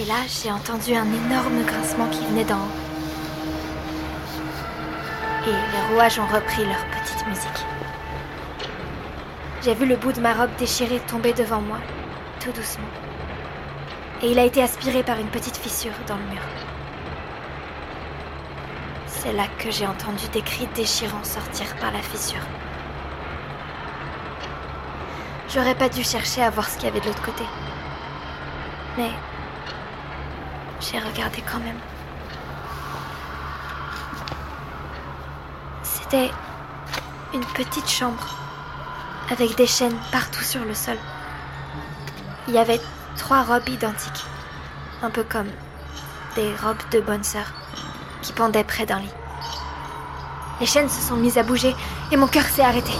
Et 0.00 0.04
là, 0.04 0.16
j'ai 0.26 0.50
entendu 0.50 0.94
un 0.94 1.06
énorme 1.06 1.64
grincement 1.64 2.08
qui 2.10 2.24
venait 2.26 2.44
d'en 2.44 2.56
haut. 2.56 2.81
Et 5.44 5.50
les 5.50 5.94
rouages 5.94 6.18
ont 6.20 6.26
repris 6.26 6.64
leur 6.64 6.84
petite 6.86 7.26
musique. 7.26 7.66
J'ai 9.62 9.74
vu 9.74 9.86
le 9.86 9.96
bout 9.96 10.12
de 10.12 10.20
ma 10.20 10.34
robe 10.34 10.54
déchirée 10.56 11.00
tomber 11.00 11.32
devant 11.32 11.60
moi, 11.60 11.78
tout 12.40 12.52
doucement. 12.52 12.86
Et 14.22 14.30
il 14.30 14.38
a 14.38 14.44
été 14.44 14.62
aspiré 14.62 15.02
par 15.02 15.18
une 15.18 15.28
petite 15.28 15.56
fissure 15.56 15.92
dans 16.06 16.16
le 16.16 16.22
mur. 16.24 16.42
C'est 19.06 19.32
là 19.32 19.44
que 19.58 19.70
j'ai 19.70 19.86
entendu 19.86 20.28
des 20.32 20.42
cris 20.42 20.68
déchirants 20.74 21.24
sortir 21.24 21.66
par 21.76 21.92
la 21.92 22.02
fissure. 22.02 22.42
J'aurais 25.48 25.74
pas 25.74 25.88
dû 25.88 26.02
chercher 26.04 26.42
à 26.42 26.50
voir 26.50 26.68
ce 26.68 26.76
qu'il 26.76 26.84
y 26.84 26.88
avait 26.88 27.00
de 27.00 27.06
l'autre 27.06 27.22
côté. 27.22 27.44
Mais 28.96 29.10
j'ai 30.80 30.98
regardé 30.98 31.42
quand 31.42 31.60
même. 31.60 31.78
C'était 36.12 36.30
une 37.32 37.44
petite 37.54 37.88
chambre 37.88 38.36
avec 39.30 39.56
des 39.56 39.66
chaînes 39.66 39.96
partout 40.10 40.44
sur 40.44 40.62
le 40.62 40.74
sol. 40.74 40.98
Il 42.48 42.52
y 42.52 42.58
avait 42.58 42.82
trois 43.16 43.42
robes 43.44 43.66
identiques, 43.66 44.26
un 45.02 45.08
peu 45.08 45.24
comme 45.24 45.46
des 46.34 46.54
robes 46.62 46.82
de 46.90 47.00
bonne 47.00 47.24
sœur 47.24 47.46
qui 48.20 48.34
pendaient 48.34 48.62
près 48.62 48.84
d'un 48.84 48.98
lit. 48.98 49.14
Les 50.60 50.66
chaînes 50.66 50.90
se 50.90 51.00
sont 51.00 51.16
mises 51.16 51.38
à 51.38 51.44
bouger 51.44 51.74
et 52.10 52.18
mon 52.18 52.26
cœur 52.26 52.44
s'est 52.44 52.60
arrêté. 52.60 52.92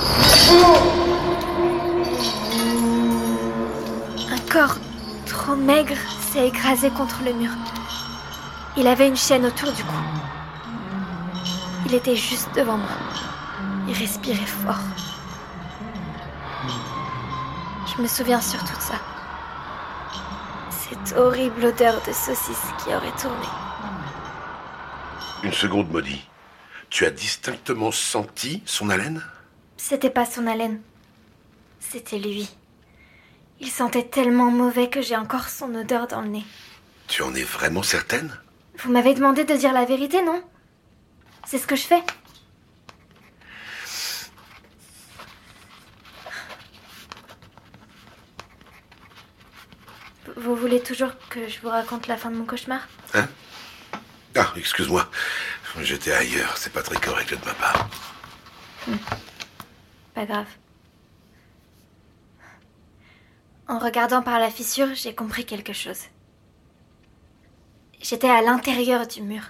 Un 4.30 4.50
corps 4.50 4.76
trop 5.26 5.56
maigre 5.56 5.98
s'est 6.32 6.48
écrasé 6.48 6.88
contre 6.88 7.18
le 7.26 7.34
mur. 7.34 7.50
Il 8.78 8.86
avait 8.86 9.08
une 9.08 9.18
chaîne 9.18 9.44
autour 9.44 9.70
du 9.70 9.84
cou. 9.84 10.21
Il 11.86 11.94
était 11.94 12.16
juste 12.16 12.48
devant 12.54 12.76
moi. 12.76 12.88
Il 13.88 13.94
respirait 13.94 14.46
fort. 14.46 14.78
Je 17.94 18.00
me 18.00 18.06
souviens 18.06 18.40
surtout 18.40 18.76
de 18.76 18.80
ça. 18.80 18.94
Cette 20.70 21.16
horrible 21.18 21.66
odeur 21.66 22.00
de 22.06 22.12
saucisse 22.12 22.72
qui 22.78 22.94
aurait 22.94 23.12
tourné. 23.20 23.46
Une 25.42 25.52
seconde, 25.52 25.90
Maudit. 25.90 26.24
Tu 26.88 27.04
as 27.04 27.10
distinctement 27.10 27.90
senti 27.90 28.62
son 28.66 28.88
haleine? 28.90 29.22
C'était 29.76 30.10
pas 30.10 30.26
son 30.26 30.46
haleine. 30.46 30.80
C'était 31.80 32.18
lui. 32.18 32.48
Il 33.60 33.70
sentait 33.70 34.04
tellement 34.04 34.50
mauvais 34.50 34.88
que 34.88 35.02
j'ai 35.02 35.16
encore 35.16 35.48
son 35.48 35.74
odeur 35.74 36.06
dans 36.06 36.20
le 36.20 36.28
nez. 36.28 36.44
Tu 37.08 37.22
en 37.22 37.34
es 37.34 37.42
vraiment 37.42 37.82
certaine? 37.82 38.32
Vous 38.78 38.90
m'avez 38.90 39.14
demandé 39.14 39.44
de 39.44 39.54
dire 39.54 39.72
la 39.72 39.84
vérité, 39.84 40.22
non? 40.22 40.42
C'est 41.46 41.58
ce 41.58 41.66
que 41.66 41.76
je 41.76 41.82
fais. 41.82 42.02
Vous 50.36 50.56
voulez 50.56 50.82
toujours 50.82 51.10
que 51.28 51.48
je 51.48 51.60
vous 51.60 51.68
raconte 51.68 52.06
la 52.06 52.16
fin 52.16 52.30
de 52.30 52.36
mon 52.36 52.44
cauchemar? 52.44 52.88
Hein? 53.14 53.28
Ah, 54.34 54.52
excuse-moi. 54.56 55.08
J'étais 55.80 56.12
ailleurs. 56.12 56.56
C'est 56.56 56.72
pas 56.72 56.82
très 56.82 56.96
correct 56.96 57.30
de 57.30 57.44
ma 57.44 57.54
part. 57.54 57.88
Pas 60.14 60.26
grave. 60.26 60.46
En 63.68 63.78
regardant 63.78 64.22
par 64.22 64.38
la 64.38 64.50
fissure, 64.50 64.94
j'ai 64.94 65.14
compris 65.14 65.44
quelque 65.46 65.72
chose. 65.72 66.00
J'étais 68.00 68.28
à 68.28 68.42
l'intérieur 68.42 69.06
du 69.06 69.22
mur. 69.22 69.42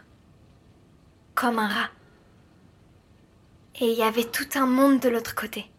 Comme 1.35 1.59
un 1.59 1.69
rat. 1.69 1.91
Et 3.81 3.87
il 3.87 3.99
y 3.99 4.03
avait 4.03 4.25
tout 4.25 4.49
un 4.55 4.67
monde 4.67 5.01
de 5.01 5.09
l'autre 5.09 5.35
côté. 5.35 5.71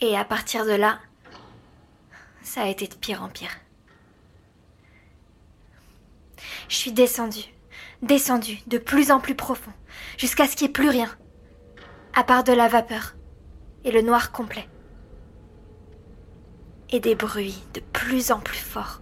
Et 0.00 0.16
à 0.16 0.24
partir 0.24 0.66
de 0.66 0.72
là, 0.72 1.00
ça 2.42 2.62
a 2.62 2.68
été 2.68 2.86
de 2.86 2.94
pire 2.94 3.22
en 3.22 3.28
pire. 3.28 3.50
Je 6.68 6.76
suis 6.76 6.92
descendue, 6.92 7.54
descendue 8.02 8.58
de 8.66 8.78
plus 8.78 9.10
en 9.10 9.20
plus 9.20 9.34
profond, 9.34 9.72
jusqu'à 10.18 10.46
ce 10.46 10.54
qu'il 10.54 10.66
n'y 10.66 10.70
ait 10.70 10.72
plus 10.72 10.90
rien, 10.90 11.10
à 12.14 12.24
part 12.24 12.44
de 12.44 12.52
la 12.52 12.68
vapeur 12.68 13.14
et 13.84 13.90
le 13.90 14.02
noir 14.02 14.32
complet. 14.32 14.68
Et 16.90 17.00
des 17.00 17.14
bruits 17.14 17.62
de 17.72 17.80
plus 17.80 18.30
en 18.30 18.40
plus 18.40 18.58
forts. 18.58 19.00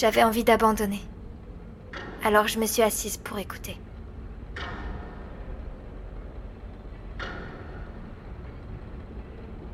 J'avais 0.00 0.24
envie 0.24 0.44
d'abandonner. 0.44 1.02
Alors 2.24 2.48
je 2.48 2.58
me 2.58 2.64
suis 2.64 2.80
assise 2.80 3.18
pour 3.18 3.38
écouter. 3.38 3.76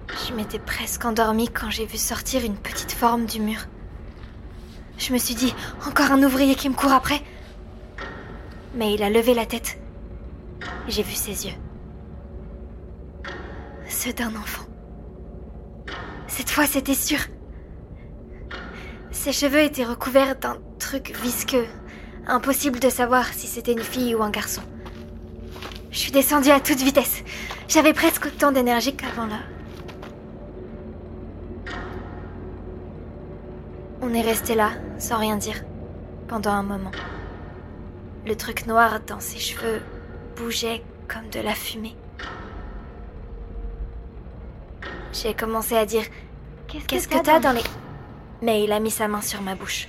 Je 0.09 0.35
m'étais 0.35 0.59
presque 0.59 1.05
endormie 1.05 1.47
quand 1.47 1.71
j'ai 1.71 1.87
vu 1.87 1.97
sortir 1.97 2.45
une 2.45 2.57
petite 2.57 2.91
forme 2.91 3.27
du 3.27 3.39
mur. 3.39 3.69
Je 4.99 5.13
me 5.13 5.19
suis 5.19 5.37
dit, 5.37 5.55
encore 5.87 6.11
un 6.11 6.21
ouvrier 6.25 6.57
qui 6.57 6.69
me 6.71 6.75
court 6.75 6.93
après. 6.93 7.23
Mais 8.75 8.95
il 8.95 9.05
a 9.05 9.11
levé 9.11 9.33
la 9.33 9.47
tête. 9.47 9.79
J'ai 10.89 11.05
vu 11.05 11.15
ses 11.15 11.47
yeux. 11.47 11.55
Ceux 13.89 14.13
d'un 14.13 14.35
enfant. 14.35 14.67
Cette 16.27 16.51
fois, 16.51 16.67
c'était 16.67 16.95
sûr. 16.95 17.21
Ses 19.27 19.33
cheveux 19.33 19.63
étaient 19.63 19.83
recouverts 19.83 20.37
d'un 20.37 20.57
truc 20.79 21.13
visqueux. 21.21 21.67
Impossible 22.29 22.79
de 22.79 22.89
savoir 22.89 23.27
si 23.33 23.49
c'était 23.49 23.73
une 23.73 23.83
fille 23.83 24.15
ou 24.15 24.23
un 24.23 24.31
garçon. 24.31 24.63
Je 25.91 25.99
suis 25.99 26.13
descendue 26.13 26.53
à 26.53 26.61
toute 26.61 26.79
vitesse. 26.79 27.25
J'avais 27.67 27.93
presque 27.93 28.27
autant 28.27 28.53
d'énergie 28.53 28.95
qu'avant 28.95 29.27
là. 29.27 29.41
On 34.01 34.15
est 34.15 34.23
resté 34.23 34.55
là, 34.55 34.71
sans 34.97 35.19
rien 35.19 35.37
dire, 35.37 35.65
pendant 36.29 36.53
un 36.53 36.63
moment. 36.63 36.93
Le 38.27 38.37
truc 38.37 38.67
noir 38.67 39.01
dans 39.09 39.19
ses 39.19 39.41
cheveux 39.41 39.83
bougeait 40.37 40.85
comme 41.09 41.29
de 41.31 41.41
la 41.41 41.55
fumée. 41.57 41.97
J'ai 45.13 45.35
commencé 45.35 45.77
à 45.77 45.85
dire 45.85 46.05
Qu'est-ce 46.69 47.09
que 47.09 47.21
t'as 47.21 47.41
dans 47.41 47.51
les. 47.51 47.65
Mais 48.43 48.65
il 48.65 48.73
a 48.73 48.81
mis 48.81 48.91
sa 48.91 49.09
main 49.09 49.23
sur 49.23 49.41
ma 49.41 49.55
bouche. 49.55 49.89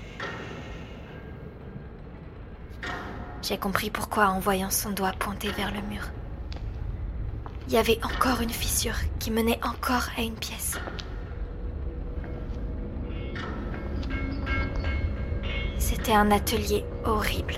J'ai 3.42 3.58
compris 3.58 3.90
pourquoi 3.90 4.28
en 4.28 4.40
voyant 4.40 4.70
son 4.70 4.92
doigt 4.92 5.14
pointé 5.18 5.50
vers 5.52 5.72
le 5.72 5.82
mur. 5.82 6.04
Il 7.68 7.74
y 7.74 7.78
avait 7.78 8.00
encore 8.04 8.42
une 8.42 8.50
fissure 8.50 8.96
qui 9.20 9.32
menait 9.32 9.60
encore 9.64 10.08
à 10.18 10.22
une 10.22 10.36
pièce. 10.36 10.80
C'était 15.78 16.14
un 16.14 16.32
atelier 16.32 16.86
horrible. 17.06 17.56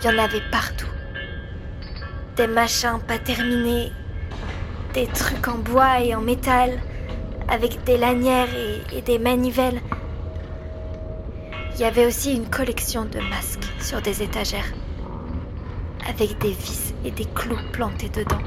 Il 0.00 0.06
y 0.06 0.14
en 0.14 0.18
avait 0.18 0.42
partout. 0.50 0.86
Des 2.36 2.46
machins 2.46 2.98
pas 3.06 3.18
terminés, 3.18 3.92
des 4.94 5.06
trucs 5.06 5.48
en 5.48 5.58
bois 5.58 6.00
et 6.00 6.14
en 6.14 6.20
métal, 6.20 6.78
avec 7.52 7.84
des 7.84 7.98
lanières 7.98 8.48
et, 8.94 9.02
des 9.02 9.18
manivelles. 9.18 9.82
Il 11.74 11.80
y 11.80 11.84
avait 11.84 12.06
aussi 12.06 12.34
une 12.34 12.48
collection 12.48 13.04
de 13.04 13.20
masques 13.28 13.70
sur 13.78 14.00
des 14.00 14.22
étagères, 14.22 14.72
avec 16.08 16.38
des 16.38 16.52
vis 16.52 16.94
et 17.04 17.10
des 17.10 17.26
clous 17.26 17.58
plantés 17.72 18.08
dedans, 18.08 18.40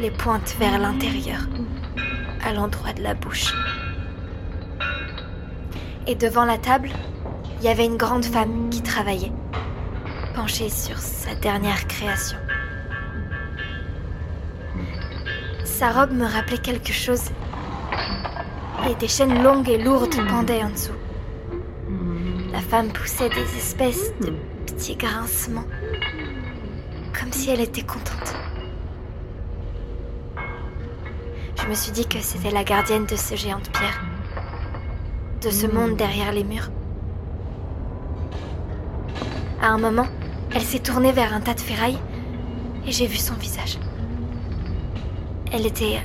les 0.00 0.10
pointes 0.10 0.56
vers 0.58 0.78
l'intérieur, 0.78 1.40
à 2.42 2.54
l'endroit 2.54 2.94
de 2.94 3.02
la 3.02 3.12
bouche. 3.12 3.52
Et 6.06 6.14
devant 6.14 6.46
la 6.46 6.56
table, 6.56 6.88
il 7.58 7.66
y 7.66 7.68
avait 7.68 7.84
une 7.84 7.98
grande 7.98 8.24
femme 8.24 8.70
qui 8.70 8.80
travaillait, 8.80 9.32
penchée 10.34 10.70
sur 10.70 10.96
sa 10.96 11.34
dernière 11.34 11.86
création. 11.88 12.38
Sa 15.64 15.90
robe 15.90 16.12
me 16.12 16.24
rappelait 16.24 16.58
quelque 16.58 16.92
chose 16.92 17.30
et 18.90 18.94
des 18.96 19.08
chaînes 19.08 19.42
longues 19.42 19.68
et 19.68 19.78
lourdes 19.78 20.14
pendaient 20.28 20.62
en 20.62 20.70
dessous. 20.70 20.92
La 22.52 22.60
femme 22.60 22.88
poussait 22.88 23.30
des 23.30 23.56
espèces 23.56 24.12
de 24.20 24.32
petits 24.66 24.96
grincements, 24.96 25.64
comme 27.18 27.32
si 27.32 27.50
elle 27.50 27.60
était 27.60 27.82
contente. 27.82 28.34
Je 31.60 31.66
me 31.68 31.74
suis 31.74 31.92
dit 31.92 32.06
que 32.06 32.20
c'était 32.20 32.50
la 32.50 32.62
gardienne 32.62 33.06
de 33.06 33.16
ce 33.16 33.36
géant 33.36 33.58
de 33.58 33.68
pierre, 33.68 34.04
de 35.40 35.50
ce 35.50 35.66
monde 35.66 35.96
derrière 35.96 36.32
les 36.32 36.44
murs. 36.44 36.70
À 39.62 39.68
un 39.68 39.78
moment, 39.78 40.06
elle 40.54 40.62
s'est 40.62 40.78
tournée 40.80 41.12
vers 41.12 41.32
un 41.32 41.40
tas 41.40 41.54
de 41.54 41.60
ferraille 41.60 41.98
et 42.86 42.92
j'ai 42.92 43.06
vu 43.06 43.16
son 43.16 43.34
visage. 43.34 43.78
Elle 45.52 45.66
était 45.66 46.00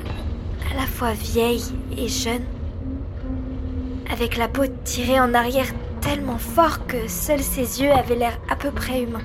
à 0.71 0.75
la 0.75 0.85
fois 0.85 1.11
vieille 1.11 1.63
et 1.97 2.07
jeune, 2.07 2.45
avec 4.09 4.37
la 4.37 4.47
peau 4.47 4.63
tirée 4.83 5.19
en 5.19 5.33
arrière 5.33 5.67
tellement 6.01 6.37
fort 6.37 6.85
que 6.87 7.07
seuls 7.07 7.41
ses 7.41 7.81
yeux 7.81 7.91
avaient 7.91 8.15
l'air 8.15 8.37
à 8.49 8.55
peu 8.55 8.71
près 8.71 9.03
humains. 9.03 9.23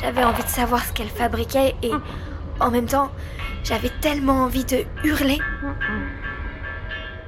J'avais 0.00 0.24
envie 0.24 0.42
de 0.42 0.48
savoir 0.48 0.84
ce 0.84 0.92
qu'elle 0.92 1.08
fabriquait 1.08 1.74
et 1.82 1.92
en 2.60 2.70
même 2.70 2.86
temps, 2.86 3.10
j'avais 3.64 3.90
tellement 4.00 4.44
envie 4.44 4.64
de 4.64 4.84
hurler. 5.02 5.38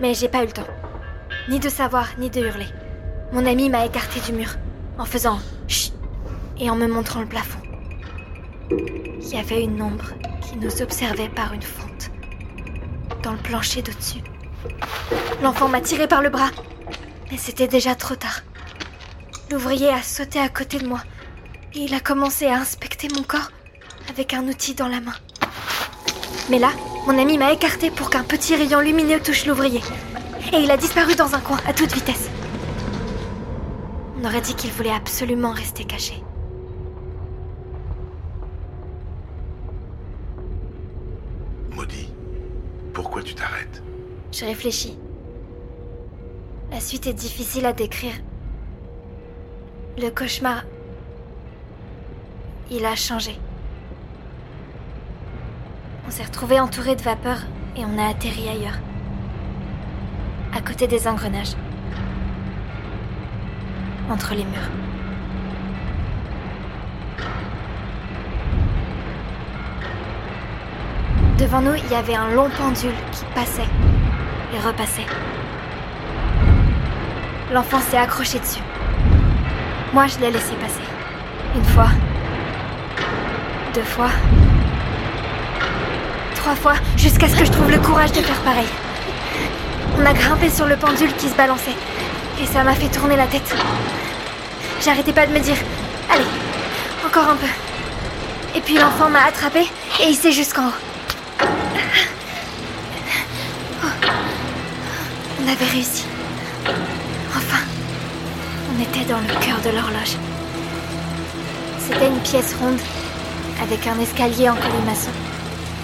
Mais 0.00 0.14
j'ai 0.14 0.28
pas 0.28 0.42
eu 0.42 0.46
le 0.46 0.52
temps. 0.52 0.66
Ni 1.48 1.58
de 1.58 1.68
savoir, 1.68 2.08
ni 2.18 2.30
de 2.30 2.40
hurler. 2.40 2.66
Mon 3.32 3.46
ami 3.46 3.68
m'a 3.70 3.86
écarté 3.86 4.20
du 4.20 4.32
mur 4.32 4.50
en 4.98 5.04
faisant 5.04 5.38
chut 5.68 5.92
et 6.58 6.70
en 6.70 6.76
me 6.76 6.86
montrant 6.86 7.20
le 7.20 7.26
plafond. 7.26 7.60
Il 8.70 9.28
y 9.28 9.38
avait 9.38 9.64
une 9.64 9.82
ombre 9.82 10.12
qui 10.42 10.56
nous 10.56 10.82
observait 10.82 11.28
par 11.28 11.52
une 11.52 11.62
fente 11.62 12.10
dans 13.22 13.32
le 13.32 13.38
plancher 13.38 13.82
d'au-dessus. 13.82 14.20
L'enfant 15.42 15.68
m'a 15.68 15.80
tiré 15.80 16.08
par 16.08 16.22
le 16.22 16.30
bras, 16.30 16.50
mais 17.30 17.36
c'était 17.36 17.68
déjà 17.68 17.94
trop 17.94 18.14
tard. 18.14 18.42
L'ouvrier 19.50 19.88
a 19.88 20.02
sauté 20.02 20.40
à 20.40 20.48
côté 20.48 20.78
de 20.78 20.88
moi 20.88 21.00
et 21.74 21.80
il 21.80 21.94
a 21.94 22.00
commencé 22.00 22.46
à 22.46 22.56
inspecter 22.56 23.08
mon 23.14 23.22
corps 23.22 23.50
avec 24.08 24.34
un 24.34 24.46
outil 24.48 24.74
dans 24.74 24.88
la 24.88 25.00
main. 25.00 25.14
Mais 26.50 26.58
là, 26.58 26.70
mon 27.06 27.18
ami 27.18 27.38
m'a 27.38 27.52
écarté 27.52 27.90
pour 27.90 28.10
qu'un 28.10 28.24
petit 28.24 28.54
rayon 28.56 28.80
lumineux 28.80 29.20
touche 29.20 29.46
l'ouvrier. 29.46 29.80
Et 30.52 30.58
il 30.58 30.70
a 30.70 30.76
disparu 30.76 31.14
dans 31.14 31.34
un 31.34 31.40
coin 31.40 31.58
à 31.66 31.72
toute 31.72 31.92
vitesse. 31.92 32.30
On 34.18 34.24
aurait 34.24 34.40
dit 34.40 34.54
qu'il 34.54 34.70
voulait 34.70 34.90
absolument 34.90 35.50
rester 35.50 35.84
caché. 35.84 36.22
Maudit, 41.72 42.10
pourquoi 42.92 43.22
tu 43.22 43.34
t'arrêtes 43.34 43.82
Je 44.38 44.44
réfléchis. 44.44 44.98
La 46.70 46.78
suite 46.78 47.06
est 47.06 47.14
difficile 47.14 47.64
à 47.64 47.72
décrire. 47.72 48.12
Le 49.96 50.10
cauchemar... 50.10 50.64
Il 52.70 52.84
a 52.84 52.94
changé. 52.96 53.38
On 56.06 56.10
s'est 56.10 56.24
retrouvé 56.24 56.60
entouré 56.60 56.96
de 56.96 57.00
vapeur 57.00 57.38
et 57.76 57.84
on 57.86 57.96
a 57.96 58.10
atterri 58.10 58.46
ailleurs. 58.48 58.78
À 60.54 60.60
côté 60.60 60.86
des 60.86 61.08
engrenages 61.08 61.54
entre 64.10 64.34
les 64.34 64.44
murs. 64.44 64.70
Devant 71.38 71.62
nous, 71.62 71.74
il 71.74 71.90
y 71.90 71.94
avait 71.94 72.16
un 72.16 72.34
long 72.34 72.50
pendule 72.50 72.94
qui 73.12 73.24
passait 73.34 73.95
et 74.56 74.60
repassait. 74.60 75.06
L'enfant 77.52 77.80
s'est 77.80 77.96
accroché 77.96 78.38
dessus. 78.38 78.62
Moi, 79.92 80.06
je 80.06 80.18
l'ai 80.18 80.30
laissé 80.30 80.54
passer. 80.54 80.80
Une 81.54 81.64
fois. 81.64 81.88
Deux 83.74 83.82
fois. 83.82 84.10
Trois 86.34 86.54
fois, 86.54 86.74
jusqu'à 86.96 87.28
ce 87.28 87.36
que 87.36 87.44
je 87.44 87.52
trouve 87.52 87.70
le 87.70 87.78
courage 87.78 88.12
de 88.12 88.20
faire 88.20 88.40
pareil. 88.40 88.68
On 89.98 90.04
a 90.04 90.12
grimpé 90.12 90.50
sur 90.50 90.66
le 90.66 90.76
pendule 90.76 91.12
qui 91.14 91.28
se 91.28 91.34
balançait. 91.34 91.76
Et 92.40 92.46
ça 92.46 92.62
m'a 92.62 92.74
fait 92.74 92.88
tourner 92.88 93.16
la 93.16 93.26
tête. 93.26 93.54
J'arrêtais 94.82 95.12
pas 95.12 95.26
de 95.26 95.32
me 95.32 95.38
dire 95.38 95.56
Allez, 96.10 96.24
encore 97.06 97.28
un 97.30 97.36
peu. 97.36 97.46
Et 98.56 98.60
puis 98.60 98.76
l'enfant 98.76 99.08
m'a 99.08 99.24
attrapé 99.24 99.60
et 100.00 100.08
il 100.08 100.14
s'est 100.14 100.32
jusqu'en 100.32 100.68
haut. 100.68 100.95
On 105.46 105.52
avait 105.52 105.64
réussi. 105.64 106.04
Enfin, 107.36 107.62
on 108.68 108.82
était 108.82 109.04
dans 109.08 109.20
le 109.20 109.44
cœur 109.44 109.60
de 109.64 109.70
l'horloge. 109.70 110.16
C'était 111.78 112.08
une 112.08 112.18
pièce 112.18 112.52
ronde 112.60 112.80
avec 113.62 113.86
un 113.86 114.00
escalier 114.00 114.50
en 114.50 114.56
colimaçon 114.56 115.10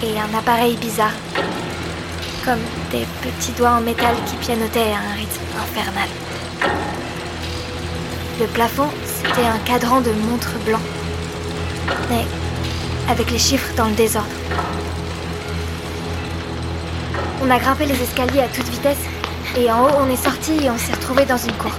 et 0.03 0.19
un 0.19 0.37
appareil 0.37 0.75
bizarre, 0.75 1.13
comme 2.43 2.59
des 2.91 3.05
petits 3.21 3.53
doigts 3.53 3.77
en 3.77 3.81
métal 3.81 4.15
qui 4.25 4.35
pianotaient 4.35 4.91
à 4.91 4.97
un 4.97 5.15
rythme 5.15 5.41
infernal. 5.57 6.09
Le 8.41 8.47
plafond, 8.47 8.89
c'était 9.05 9.47
un 9.47 9.59
cadran 9.59 10.01
de 10.01 10.11
montre 10.11 10.51
blanc. 10.65 10.81
Mais 12.09 12.25
avec 13.09 13.31
les 13.31 13.39
chiffres 13.39 13.73
dans 13.77 13.87
le 13.87 13.95
désordre. 13.95 14.27
On 17.41 17.49
a 17.49 17.59
grimpé 17.59 17.85
les 17.85 18.01
escaliers 18.01 18.41
à 18.41 18.47
toute 18.47 18.67
vitesse 18.67 19.12
et 19.55 19.71
en 19.71 19.85
haut 19.85 19.95
on 19.99 20.09
est 20.09 20.15
sorti 20.15 20.53
et 20.63 20.69
on 20.69 20.77
s'est 20.77 20.93
retrouvé 20.93 21.25
dans 21.25 21.37
une 21.37 21.53
cour. 21.53 21.71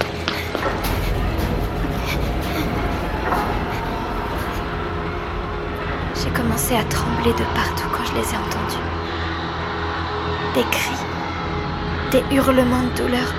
J'ai 6.15 6.29
commencé 6.31 6.75
à 6.75 6.83
trembler 6.83 7.33
de 7.33 7.43
partout 7.53 7.87
quand 7.91 8.05
je 8.05 8.13
les 8.13 8.33
ai 8.33 8.37
entendus. 8.37 8.85
Des 10.53 10.63
cris, 10.71 11.05
des 12.11 12.35
hurlements 12.35 12.83
de 12.83 13.03
douleur. 13.03 13.33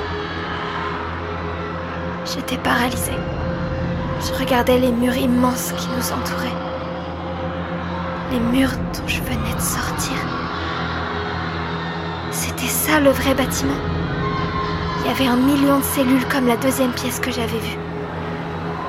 J'étais 2.27 2.59
paralysée. 2.59 3.13
Je 4.21 4.39
regardais 4.39 4.79
les 4.79 4.93
murs 4.93 5.17
immenses 5.17 5.73
qui 5.77 5.89
nous 5.97 6.13
entouraient. 6.13 6.49
Les 8.33 8.41
murs 8.41 8.73
dont 8.95 9.07
je 9.07 9.21
venais 9.23 9.55
de 9.55 9.61
sortir. 9.61 10.17
C'était 12.31 12.67
ça 12.67 13.01
le 13.01 13.11
vrai 13.11 13.35
bâtiment. 13.35 13.96
Il 15.07 15.11
y 15.11 15.15
avait 15.15 15.29
un 15.29 15.37
million 15.37 15.79
de 15.79 15.85
cellules 15.85 16.27
comme 16.27 16.49
la 16.49 16.57
deuxième 16.57 16.91
pièce 16.91 17.21
que 17.21 17.31
j'avais 17.31 17.61
vue. 17.61 17.79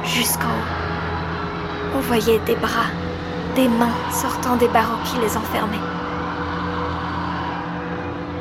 Jusqu'en 0.04 0.48
haut. 0.48 1.96
On 1.96 2.00
voyait 2.00 2.40
des 2.40 2.56
bras, 2.56 2.90
des 3.56 3.68
mains 3.68 3.94
sortant 4.12 4.56
des 4.56 4.68
barreaux 4.68 4.98
qui 5.06 5.20
les 5.20 5.38
enfermaient. 5.38 5.78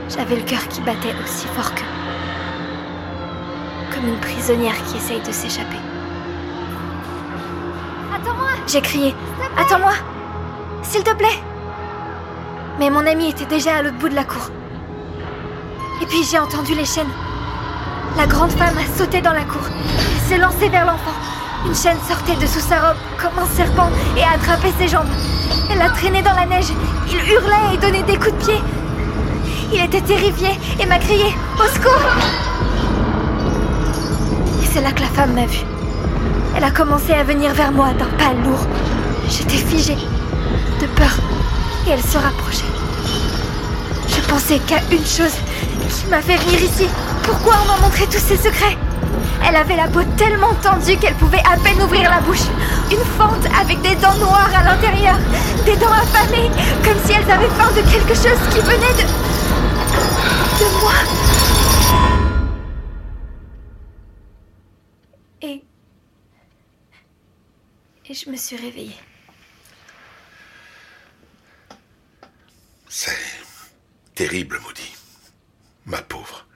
J'avais 0.09 0.37
le 0.37 0.43
cœur 0.45 0.67
qui 0.69 0.81
battait 0.81 1.15
aussi 1.23 1.47
fort 1.49 1.75
qu'eux 1.75 1.85
comme 3.95 4.09
une 4.09 4.21
prisonnière 4.21 4.83
qui 4.87 4.97
essaye 4.97 5.21
de 5.21 5.33
s'échapper. 5.33 5.77
Attends-moi 8.15 8.53
J'ai 8.67 8.81
crié. 8.81 9.15
Attends-moi 9.59 9.93
S'il 10.83 11.05
te 11.05 11.15
plaît 11.15 11.43
Mais 12.79 12.89
mon 12.89 13.07
ami 13.07 13.29
était 13.29 13.45
déjà 13.45 13.77
à 13.77 13.83
l'autre 13.83 13.99
bout 13.99 14.09
de 14.09 14.15
la 14.15 14.25
cour. 14.25 14.49
Et 16.01 16.07
puis 16.07 16.25
j'ai 16.25 16.39
entendu 16.39 16.75
les 16.75 16.87
chaînes. 16.87 17.13
La 18.17 18.27
grande 18.27 18.53
femme 18.53 18.77
a 18.79 18.99
sauté 18.99 19.21
dans 19.21 19.33
la 19.33 19.45
cour. 19.45 19.63
Elle 19.69 20.29
s'est 20.29 20.39
lancée 20.39 20.69
vers 20.71 20.87
l'enfant. 20.87 21.13
Une 21.67 21.75
chaîne 21.75 21.99
sortait 22.09 22.37
de 22.37 22.47
sous 22.47 22.61
sa 22.61 22.81
robe 22.81 22.97
comme 23.19 23.39
un 23.39 23.47
serpent 23.55 23.91
et 24.17 24.23
attrapait 24.23 24.73
ses 24.79 24.89
jambes. 24.89 25.09
Elle 25.71 25.79
la 25.79 25.91
traînait 25.91 26.23
dans 26.23 26.35
la 26.35 26.47
neige. 26.47 26.73
Il 27.11 27.17
hurlait 27.31 27.75
et 27.75 27.79
donnait 27.79 28.03
des 28.05 28.17
coups 28.17 28.33
de 28.33 28.45
pied. 28.45 28.61
Il 29.73 29.85
était 29.85 30.01
terrifié 30.01 30.49
et 30.81 30.87
m'a 30.87 30.99
crié 30.99 31.35
Au 31.59 31.69
secours 31.75 32.01
Et 34.63 34.67
c'est 34.73 34.81
là 34.81 34.93
que 34.93 35.01
la 35.01 35.09
femme 35.09 35.35
m'a 35.35 35.47
vue. 35.47 35.65
Elle 36.57 36.65
a 36.65 36.71
commencé 36.71 37.13
à 37.13 37.23
venir 37.23 37.53
vers 37.53 37.73
moi 37.73 37.89
d'un 37.99 38.07
pas 38.17 38.33
lourd. 38.33 38.67
J'étais 39.29 39.57
figée, 39.57 39.99
de 40.81 40.87
peur, 40.87 41.19
et 41.87 41.91
elle 41.91 42.03
se 42.03 42.17
rapprochait. 42.17 42.65
Je 44.09 44.21
pensais 44.29 44.59
qu'à 44.61 44.81
une 44.91 45.05
chose 45.05 45.35
qui 45.89 46.07
m'a 46.07 46.23
fait 46.23 46.37
venir 46.37 46.63
ici. 46.63 46.87
Pourquoi 47.23 47.55
on 47.63 47.67
m'a 47.67 47.79
montré 47.79 48.05
tous 48.07 48.19
ses 48.19 48.37
secrets? 48.37 48.77
Elle 49.45 49.57
avait 49.57 49.77
la 49.77 49.89
peau 49.89 50.03
tellement 50.17 50.55
tendue 50.55 50.97
qu'elle 50.97 51.15
pouvait 51.15 51.43
à 51.51 51.57
peine 51.59 51.81
ouvrir 51.81 52.11
la 52.11 52.21
bouche. 52.21 52.47
Une 52.91 53.05
fente 53.19 53.47
avec 53.61 53.81
des 53.83 53.95
dents 53.97 54.17
noires 54.17 54.51
à 54.55 54.65
l'intérieur, 54.65 55.17
des 55.65 55.77
dents 55.77 55.93
affamées, 55.93 56.51
comme 56.85 56.99
si 57.05 57.13
elles 57.13 57.31
avaient 57.31 57.49
faim 57.51 57.71
de 57.73 57.83
quelque 57.91 58.15
chose 58.15 58.41
qui 58.51 58.61
venait 58.61 58.95
de... 58.95 59.05
de 60.59 60.69
moi. 60.81 60.95
Et... 65.43 65.63
Et 68.09 68.15
je 68.15 68.31
me 68.31 68.37
suis 68.37 68.57
réveillée. 68.57 68.97
C'est 72.89 73.19
terrible, 74.15 74.59
maudit. 74.65 74.96
Ma 75.87 76.03
pauvre. 76.03 76.47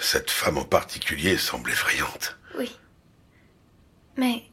Cette 0.00 0.30
femme 0.30 0.58
en 0.58 0.64
particulier 0.64 1.36
semble 1.36 1.70
effrayante. 1.70 2.38
Oui. 2.56 2.70
Mais 4.16 4.44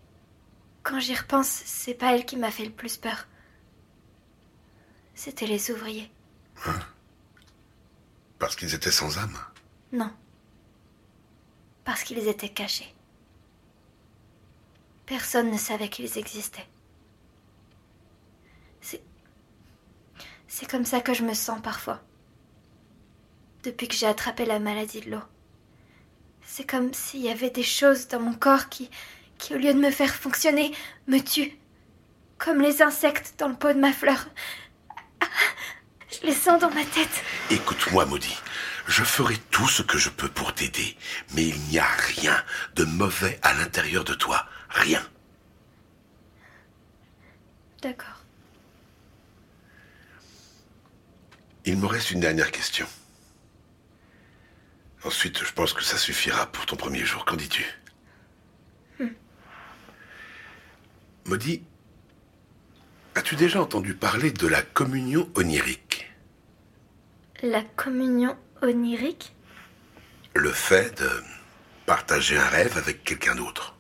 quand 0.84 1.00
j'y 1.00 1.16
repense, 1.16 1.48
c'est 1.48 1.94
pas 1.94 2.16
elle 2.16 2.26
qui 2.26 2.38
m'a 2.38 2.52
fait 2.52 2.66
le 2.66 2.72
plus 2.72 2.98
peur. 2.98 3.28
C'était 5.14 5.48
les 5.48 5.72
ouvriers. 5.72 6.12
Parce 8.40 8.56
qu'ils 8.56 8.74
étaient 8.74 8.92
sans 8.92 9.18
âme? 9.18 9.38
Non. 9.92 10.14
Parce 11.84 12.04
qu'ils 12.04 12.28
étaient 12.28 12.50
cachés. 12.50 12.94
Personne 15.06 15.52
ne 15.52 15.58
savait 15.58 15.90
qu'ils 15.90 16.18
existaient. 16.18 16.68
C'est. 18.82 19.02
C'est 20.48 20.70
comme 20.70 20.86
ça 20.86 21.02
que 21.02 21.14
je 21.14 21.24
me 21.24 21.34
sens 21.34 21.62
parfois. 21.62 22.02
Depuis 23.68 23.90
que 23.90 23.96
j'ai 23.96 24.08
attrapé 24.08 24.46
la 24.46 24.60
maladie 24.60 25.02
de 25.02 25.12
l'eau. 25.12 25.24
C'est 26.42 26.66
comme 26.66 26.94
s'il 26.94 27.20
y 27.20 27.28
avait 27.28 27.50
des 27.50 27.64
choses 27.64 28.08
dans 28.08 28.22
mon 28.22 28.34
corps 28.34 28.70
qui, 28.70 28.90
qui, 29.38 29.54
au 29.54 29.58
lieu 29.58 29.74
de 29.74 29.80
me 29.80 29.92
faire 29.92 30.16
fonctionner, 30.16 30.74
me 31.08 31.20
tuent. 31.20 31.52
Comme 32.38 32.62
les 32.62 32.82
insectes 32.82 33.34
dans 33.38 33.50
le 33.50 33.56
pot 33.56 33.74
de 33.74 33.80
ma 33.80 33.92
fleur. 33.92 34.30
Je 36.10 36.26
les 36.26 36.34
sens 36.34 36.62
dans 36.62 36.70
ma 36.70 36.86
tête. 36.86 37.22
Écoute-moi, 37.52 38.06
maudit. 38.06 38.38
Je 38.88 39.04
ferai 39.04 39.36
tout 39.52 39.68
ce 39.68 39.82
que 39.82 39.98
je 39.98 40.10
peux 40.10 40.30
pour 40.30 40.54
t'aider, 40.54 40.96
mais 41.34 41.46
il 41.46 41.60
n'y 41.64 41.78
a 41.78 41.90
rien 42.16 42.42
de 42.76 42.86
mauvais 42.86 43.38
à 43.42 43.54
l'intérieur 43.54 44.06
de 44.06 44.14
toi. 44.14 44.48
Rien. 44.70 45.06
D'accord. 47.82 48.24
Il 51.66 51.76
me 51.76 51.86
reste 51.86 52.12
une 52.12 52.22
dernière 52.22 52.54
question. 52.54 52.88
Ensuite, 55.04 55.44
je 55.44 55.54
pense 55.54 55.74
que 55.74 55.84
ça 55.84 55.98
suffira 55.98 56.48
pour 56.48 56.66
ton 56.66 56.76
premier 56.76 57.06
jour. 57.06 57.26
Qu'en 57.26 57.36
dis-tu? 57.36 57.66
Maudit, 61.26 61.64
as-tu 63.16 63.36
déjà 63.36 63.62
entendu 63.62 63.94
parler 63.94 64.32
de 64.32 64.48
la 64.48 64.62
communion 64.62 65.30
onirique? 65.36 66.10
La 67.44 67.64
communion 67.64 68.38
onirique? 68.62 69.36
Le 70.34 70.52
fait 70.52 70.98
de 71.00 71.10
partager 71.86 72.38
un 72.38 72.48
rêve 72.48 72.78
avec 72.78 73.04
quelqu'un 73.04 73.36
d'autre. 73.36 73.76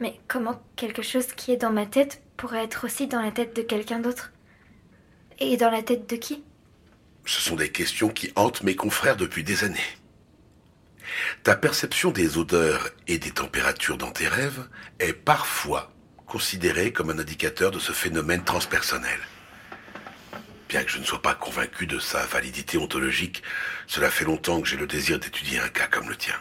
Mais 0.00 0.20
comment 0.28 0.62
quelque 0.76 1.02
chose 1.02 1.26
qui 1.32 1.50
est 1.50 1.56
dans 1.56 1.72
ma 1.72 1.84
tête 1.84 2.22
pourrait 2.36 2.62
être 2.62 2.84
aussi 2.84 3.08
dans 3.08 3.20
la 3.20 3.32
tête 3.32 3.56
de 3.56 3.62
quelqu'un 3.62 3.98
d'autre? 3.98 4.32
Et 5.40 5.56
dans 5.56 5.70
la 5.70 5.82
tête 5.82 6.08
de 6.08 6.14
qui? 6.14 6.44
Ce 7.28 7.42
sont 7.42 7.56
des 7.56 7.70
questions 7.70 8.08
qui 8.08 8.32
hantent 8.36 8.62
mes 8.62 8.74
confrères 8.74 9.18
depuis 9.18 9.44
des 9.44 9.62
années. 9.62 9.92
Ta 11.42 11.56
perception 11.56 12.10
des 12.10 12.38
odeurs 12.38 12.88
et 13.06 13.18
des 13.18 13.32
températures 13.32 13.98
dans 13.98 14.10
tes 14.10 14.26
rêves 14.26 14.66
est 14.98 15.12
parfois 15.12 15.92
considérée 16.24 16.90
comme 16.90 17.10
un 17.10 17.18
indicateur 17.18 17.70
de 17.70 17.78
ce 17.78 17.92
phénomène 17.92 18.44
transpersonnel. 18.44 19.20
Bien 20.70 20.82
que 20.84 20.90
je 20.90 20.96
ne 20.96 21.04
sois 21.04 21.20
pas 21.20 21.34
convaincu 21.34 21.86
de 21.86 21.98
sa 21.98 22.24
validité 22.24 22.78
ontologique, 22.78 23.42
cela 23.86 24.10
fait 24.10 24.24
longtemps 24.24 24.62
que 24.62 24.66
j'ai 24.66 24.78
le 24.78 24.86
désir 24.86 25.18
d'étudier 25.18 25.58
un 25.58 25.68
cas 25.68 25.86
comme 25.86 26.08
le 26.08 26.16
tien. 26.16 26.36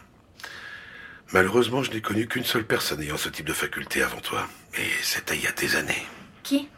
Malheureusement, 1.34 1.84
je 1.84 1.92
n'ai 1.92 2.02
connu 2.02 2.30
qu'une 2.30 2.46
seule 2.46 2.66
personne 2.66 3.02
ayant 3.02 3.18
ce 3.18 3.28
type 3.28 3.46
de 3.46 3.52
faculté 3.52 4.04
avant 4.04 4.22
toi, 4.22 4.48
et 4.78 4.90
c'était 5.04 5.36
il 5.36 5.44
y 5.44 5.48
a 5.48 5.52
des 5.52 5.76
années. 5.76 6.08
Qui? 6.44 6.70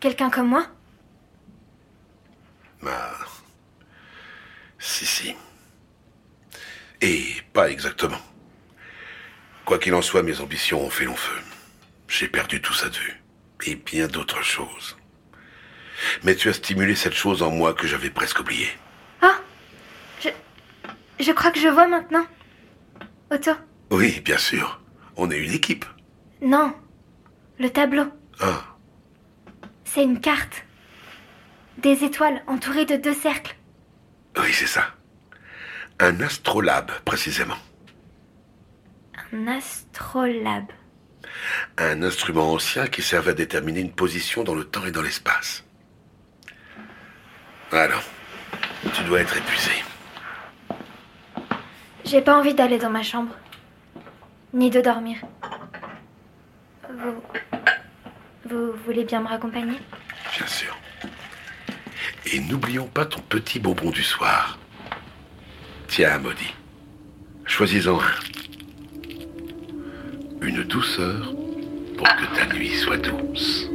Quelqu'un 0.00 0.30
comme 0.30 0.48
moi? 0.48 0.66
Ah. 2.86 3.12
Si, 4.78 5.06
si. 5.06 5.36
Et 7.00 7.36
pas 7.52 7.70
exactement. 7.70 8.18
Quoi 9.64 9.78
qu'il 9.78 9.94
en 9.94 10.02
soit, 10.02 10.22
mes 10.22 10.40
ambitions 10.40 10.80
ont 10.84 10.90
fait 10.90 11.04
long 11.04 11.14
feu. 11.16 11.40
J'ai 12.08 12.28
perdu 12.28 12.60
tout 12.60 12.74
ça 12.74 12.88
de 12.88 12.96
vue. 12.96 13.20
Et 13.66 13.76
bien 13.76 14.08
d'autres 14.08 14.42
choses. 14.42 14.96
Mais 16.24 16.34
tu 16.34 16.48
as 16.48 16.52
stimulé 16.52 16.96
cette 16.96 17.14
chose 17.14 17.42
en 17.42 17.50
moi 17.50 17.74
que 17.74 17.86
j'avais 17.86 18.10
presque 18.10 18.40
oubliée. 18.40 18.70
Ah 19.20 19.38
Je. 20.20 20.28
Je 21.20 21.30
crois 21.32 21.52
que 21.52 21.60
je 21.60 21.68
vois 21.68 21.86
maintenant. 21.86 22.26
Otto 23.30 23.52
Oui, 23.90 24.20
bien 24.20 24.38
sûr. 24.38 24.80
On 25.16 25.30
est 25.30 25.38
une 25.38 25.52
équipe. 25.52 25.84
Non. 26.40 26.74
Le 27.60 27.70
tableau. 27.70 28.06
Ah, 28.40 28.64
C'est 29.84 30.02
une 30.02 30.20
carte. 30.20 30.64
Des 31.78 32.04
étoiles 32.04 32.42
entourées 32.46 32.84
de 32.86 32.96
deux 32.96 33.14
cercles. 33.14 33.56
oui, 34.38 34.52
c'est 34.52 34.66
ça. 34.66 34.84
Un 35.98 36.20
astrolabe, 36.20 36.90
précisément. 37.04 37.56
Un 39.32 39.46
astrolabe. 39.48 40.70
Un 41.78 42.02
instrument 42.02 42.52
ancien 42.52 42.86
qui 42.86 43.02
servait 43.02 43.30
à 43.30 43.34
déterminer 43.34 43.80
une 43.80 43.92
position 43.92 44.42
dans 44.44 44.54
le 44.54 44.64
temps 44.64 44.84
et 44.84 44.90
dans 44.90 45.02
l'espace. 45.02 45.64
Alors, 47.70 48.02
tu 48.94 49.02
dois 49.04 49.20
être 49.20 49.36
épuisé. 49.36 49.70
J'ai 52.04 52.20
pas 52.20 52.36
envie 52.36 52.54
d'aller 52.54 52.78
dans 52.78 52.90
ma 52.90 53.02
chambre. 53.02 53.34
Ni 54.52 54.68
de 54.70 54.80
dormir. 54.80 55.18
Vous. 56.90 57.22
Vous 58.44 58.72
voulez 58.84 59.04
bien 59.04 59.20
me 59.20 59.28
raccompagner? 59.28 59.78
Bien 60.36 60.46
sûr. 60.46 60.76
Et 62.34 62.40
n'oublions 62.40 62.86
pas 62.86 63.04
ton 63.04 63.20
petit 63.20 63.58
bonbon 63.58 63.90
du 63.90 64.02
soir. 64.02 64.58
Tiens, 65.86 66.16
maudit. 66.18 66.54
Choisis-en 67.44 68.00
un. 68.00 68.14
Une 70.40 70.62
douceur 70.64 71.34
pour 71.98 72.08
que 72.08 72.34
ta 72.34 72.46
nuit 72.54 72.70
soit 72.70 72.96
douce. 72.96 73.68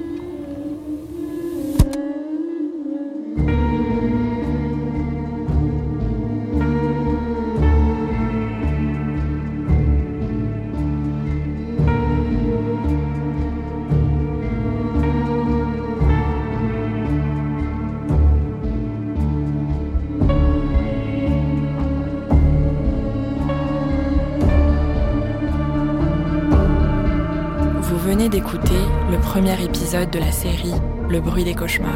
Épisode 29.59 30.09
de 30.11 30.19
la 30.19 30.31
série 30.31 30.73
Le 31.09 31.19
bruit 31.19 31.43
des 31.43 31.55
cauchemars. 31.55 31.91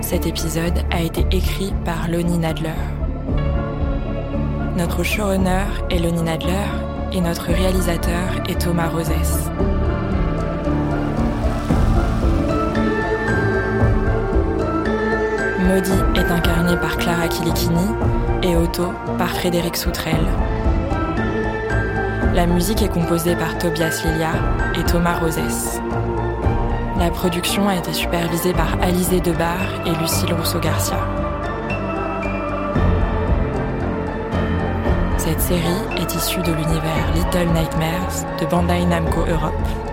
Cet 0.00 0.26
épisode 0.26 0.84
a 0.90 1.00
été 1.00 1.24
écrit 1.30 1.72
par 1.84 2.08
Lonnie 2.08 2.38
Nadler. 2.38 2.70
Notre 4.76 5.02
showrunner 5.02 5.64
est 5.90 5.98
Lonnie 5.98 6.22
Nadler 6.22 6.66
et 7.12 7.20
notre 7.20 7.46
réalisateur 7.46 8.28
est 8.48 8.60
Thomas 8.60 8.88
Rosès. 8.88 9.50
Maudit 15.60 16.20
est 16.20 16.30
incarné 16.30 16.76
par 16.76 16.96
Clara 16.98 17.28
Kilikini 17.28 17.86
et 18.42 18.56
Otto 18.56 18.92
par 19.18 19.30
Frédéric 19.30 19.76
Soutrel. 19.76 20.18
La 22.32 22.46
musique 22.46 22.80
est 22.80 22.88
composée 22.88 23.34
par 23.34 23.58
Tobias 23.58 24.02
Lilia 24.04 24.30
et 24.78 24.84
Thomas 24.84 25.18
Rosès. 25.18 25.80
La 26.98 27.10
production 27.10 27.68
a 27.68 27.74
été 27.74 27.92
supervisée 27.92 28.52
par 28.52 28.80
Alizé 28.80 29.20
Debar 29.20 29.58
et 29.84 29.90
Lucille 30.00 30.32
Rousseau-Garcia. 30.32 30.98
Cette 35.18 35.40
série 35.40 36.00
est 36.00 36.14
issue 36.14 36.40
de 36.42 36.52
l'univers 36.52 37.12
Little 37.14 37.48
Nightmares 37.52 38.38
de 38.40 38.46
Bandai 38.46 38.86
Namco 38.86 39.26
Europe 39.26 39.89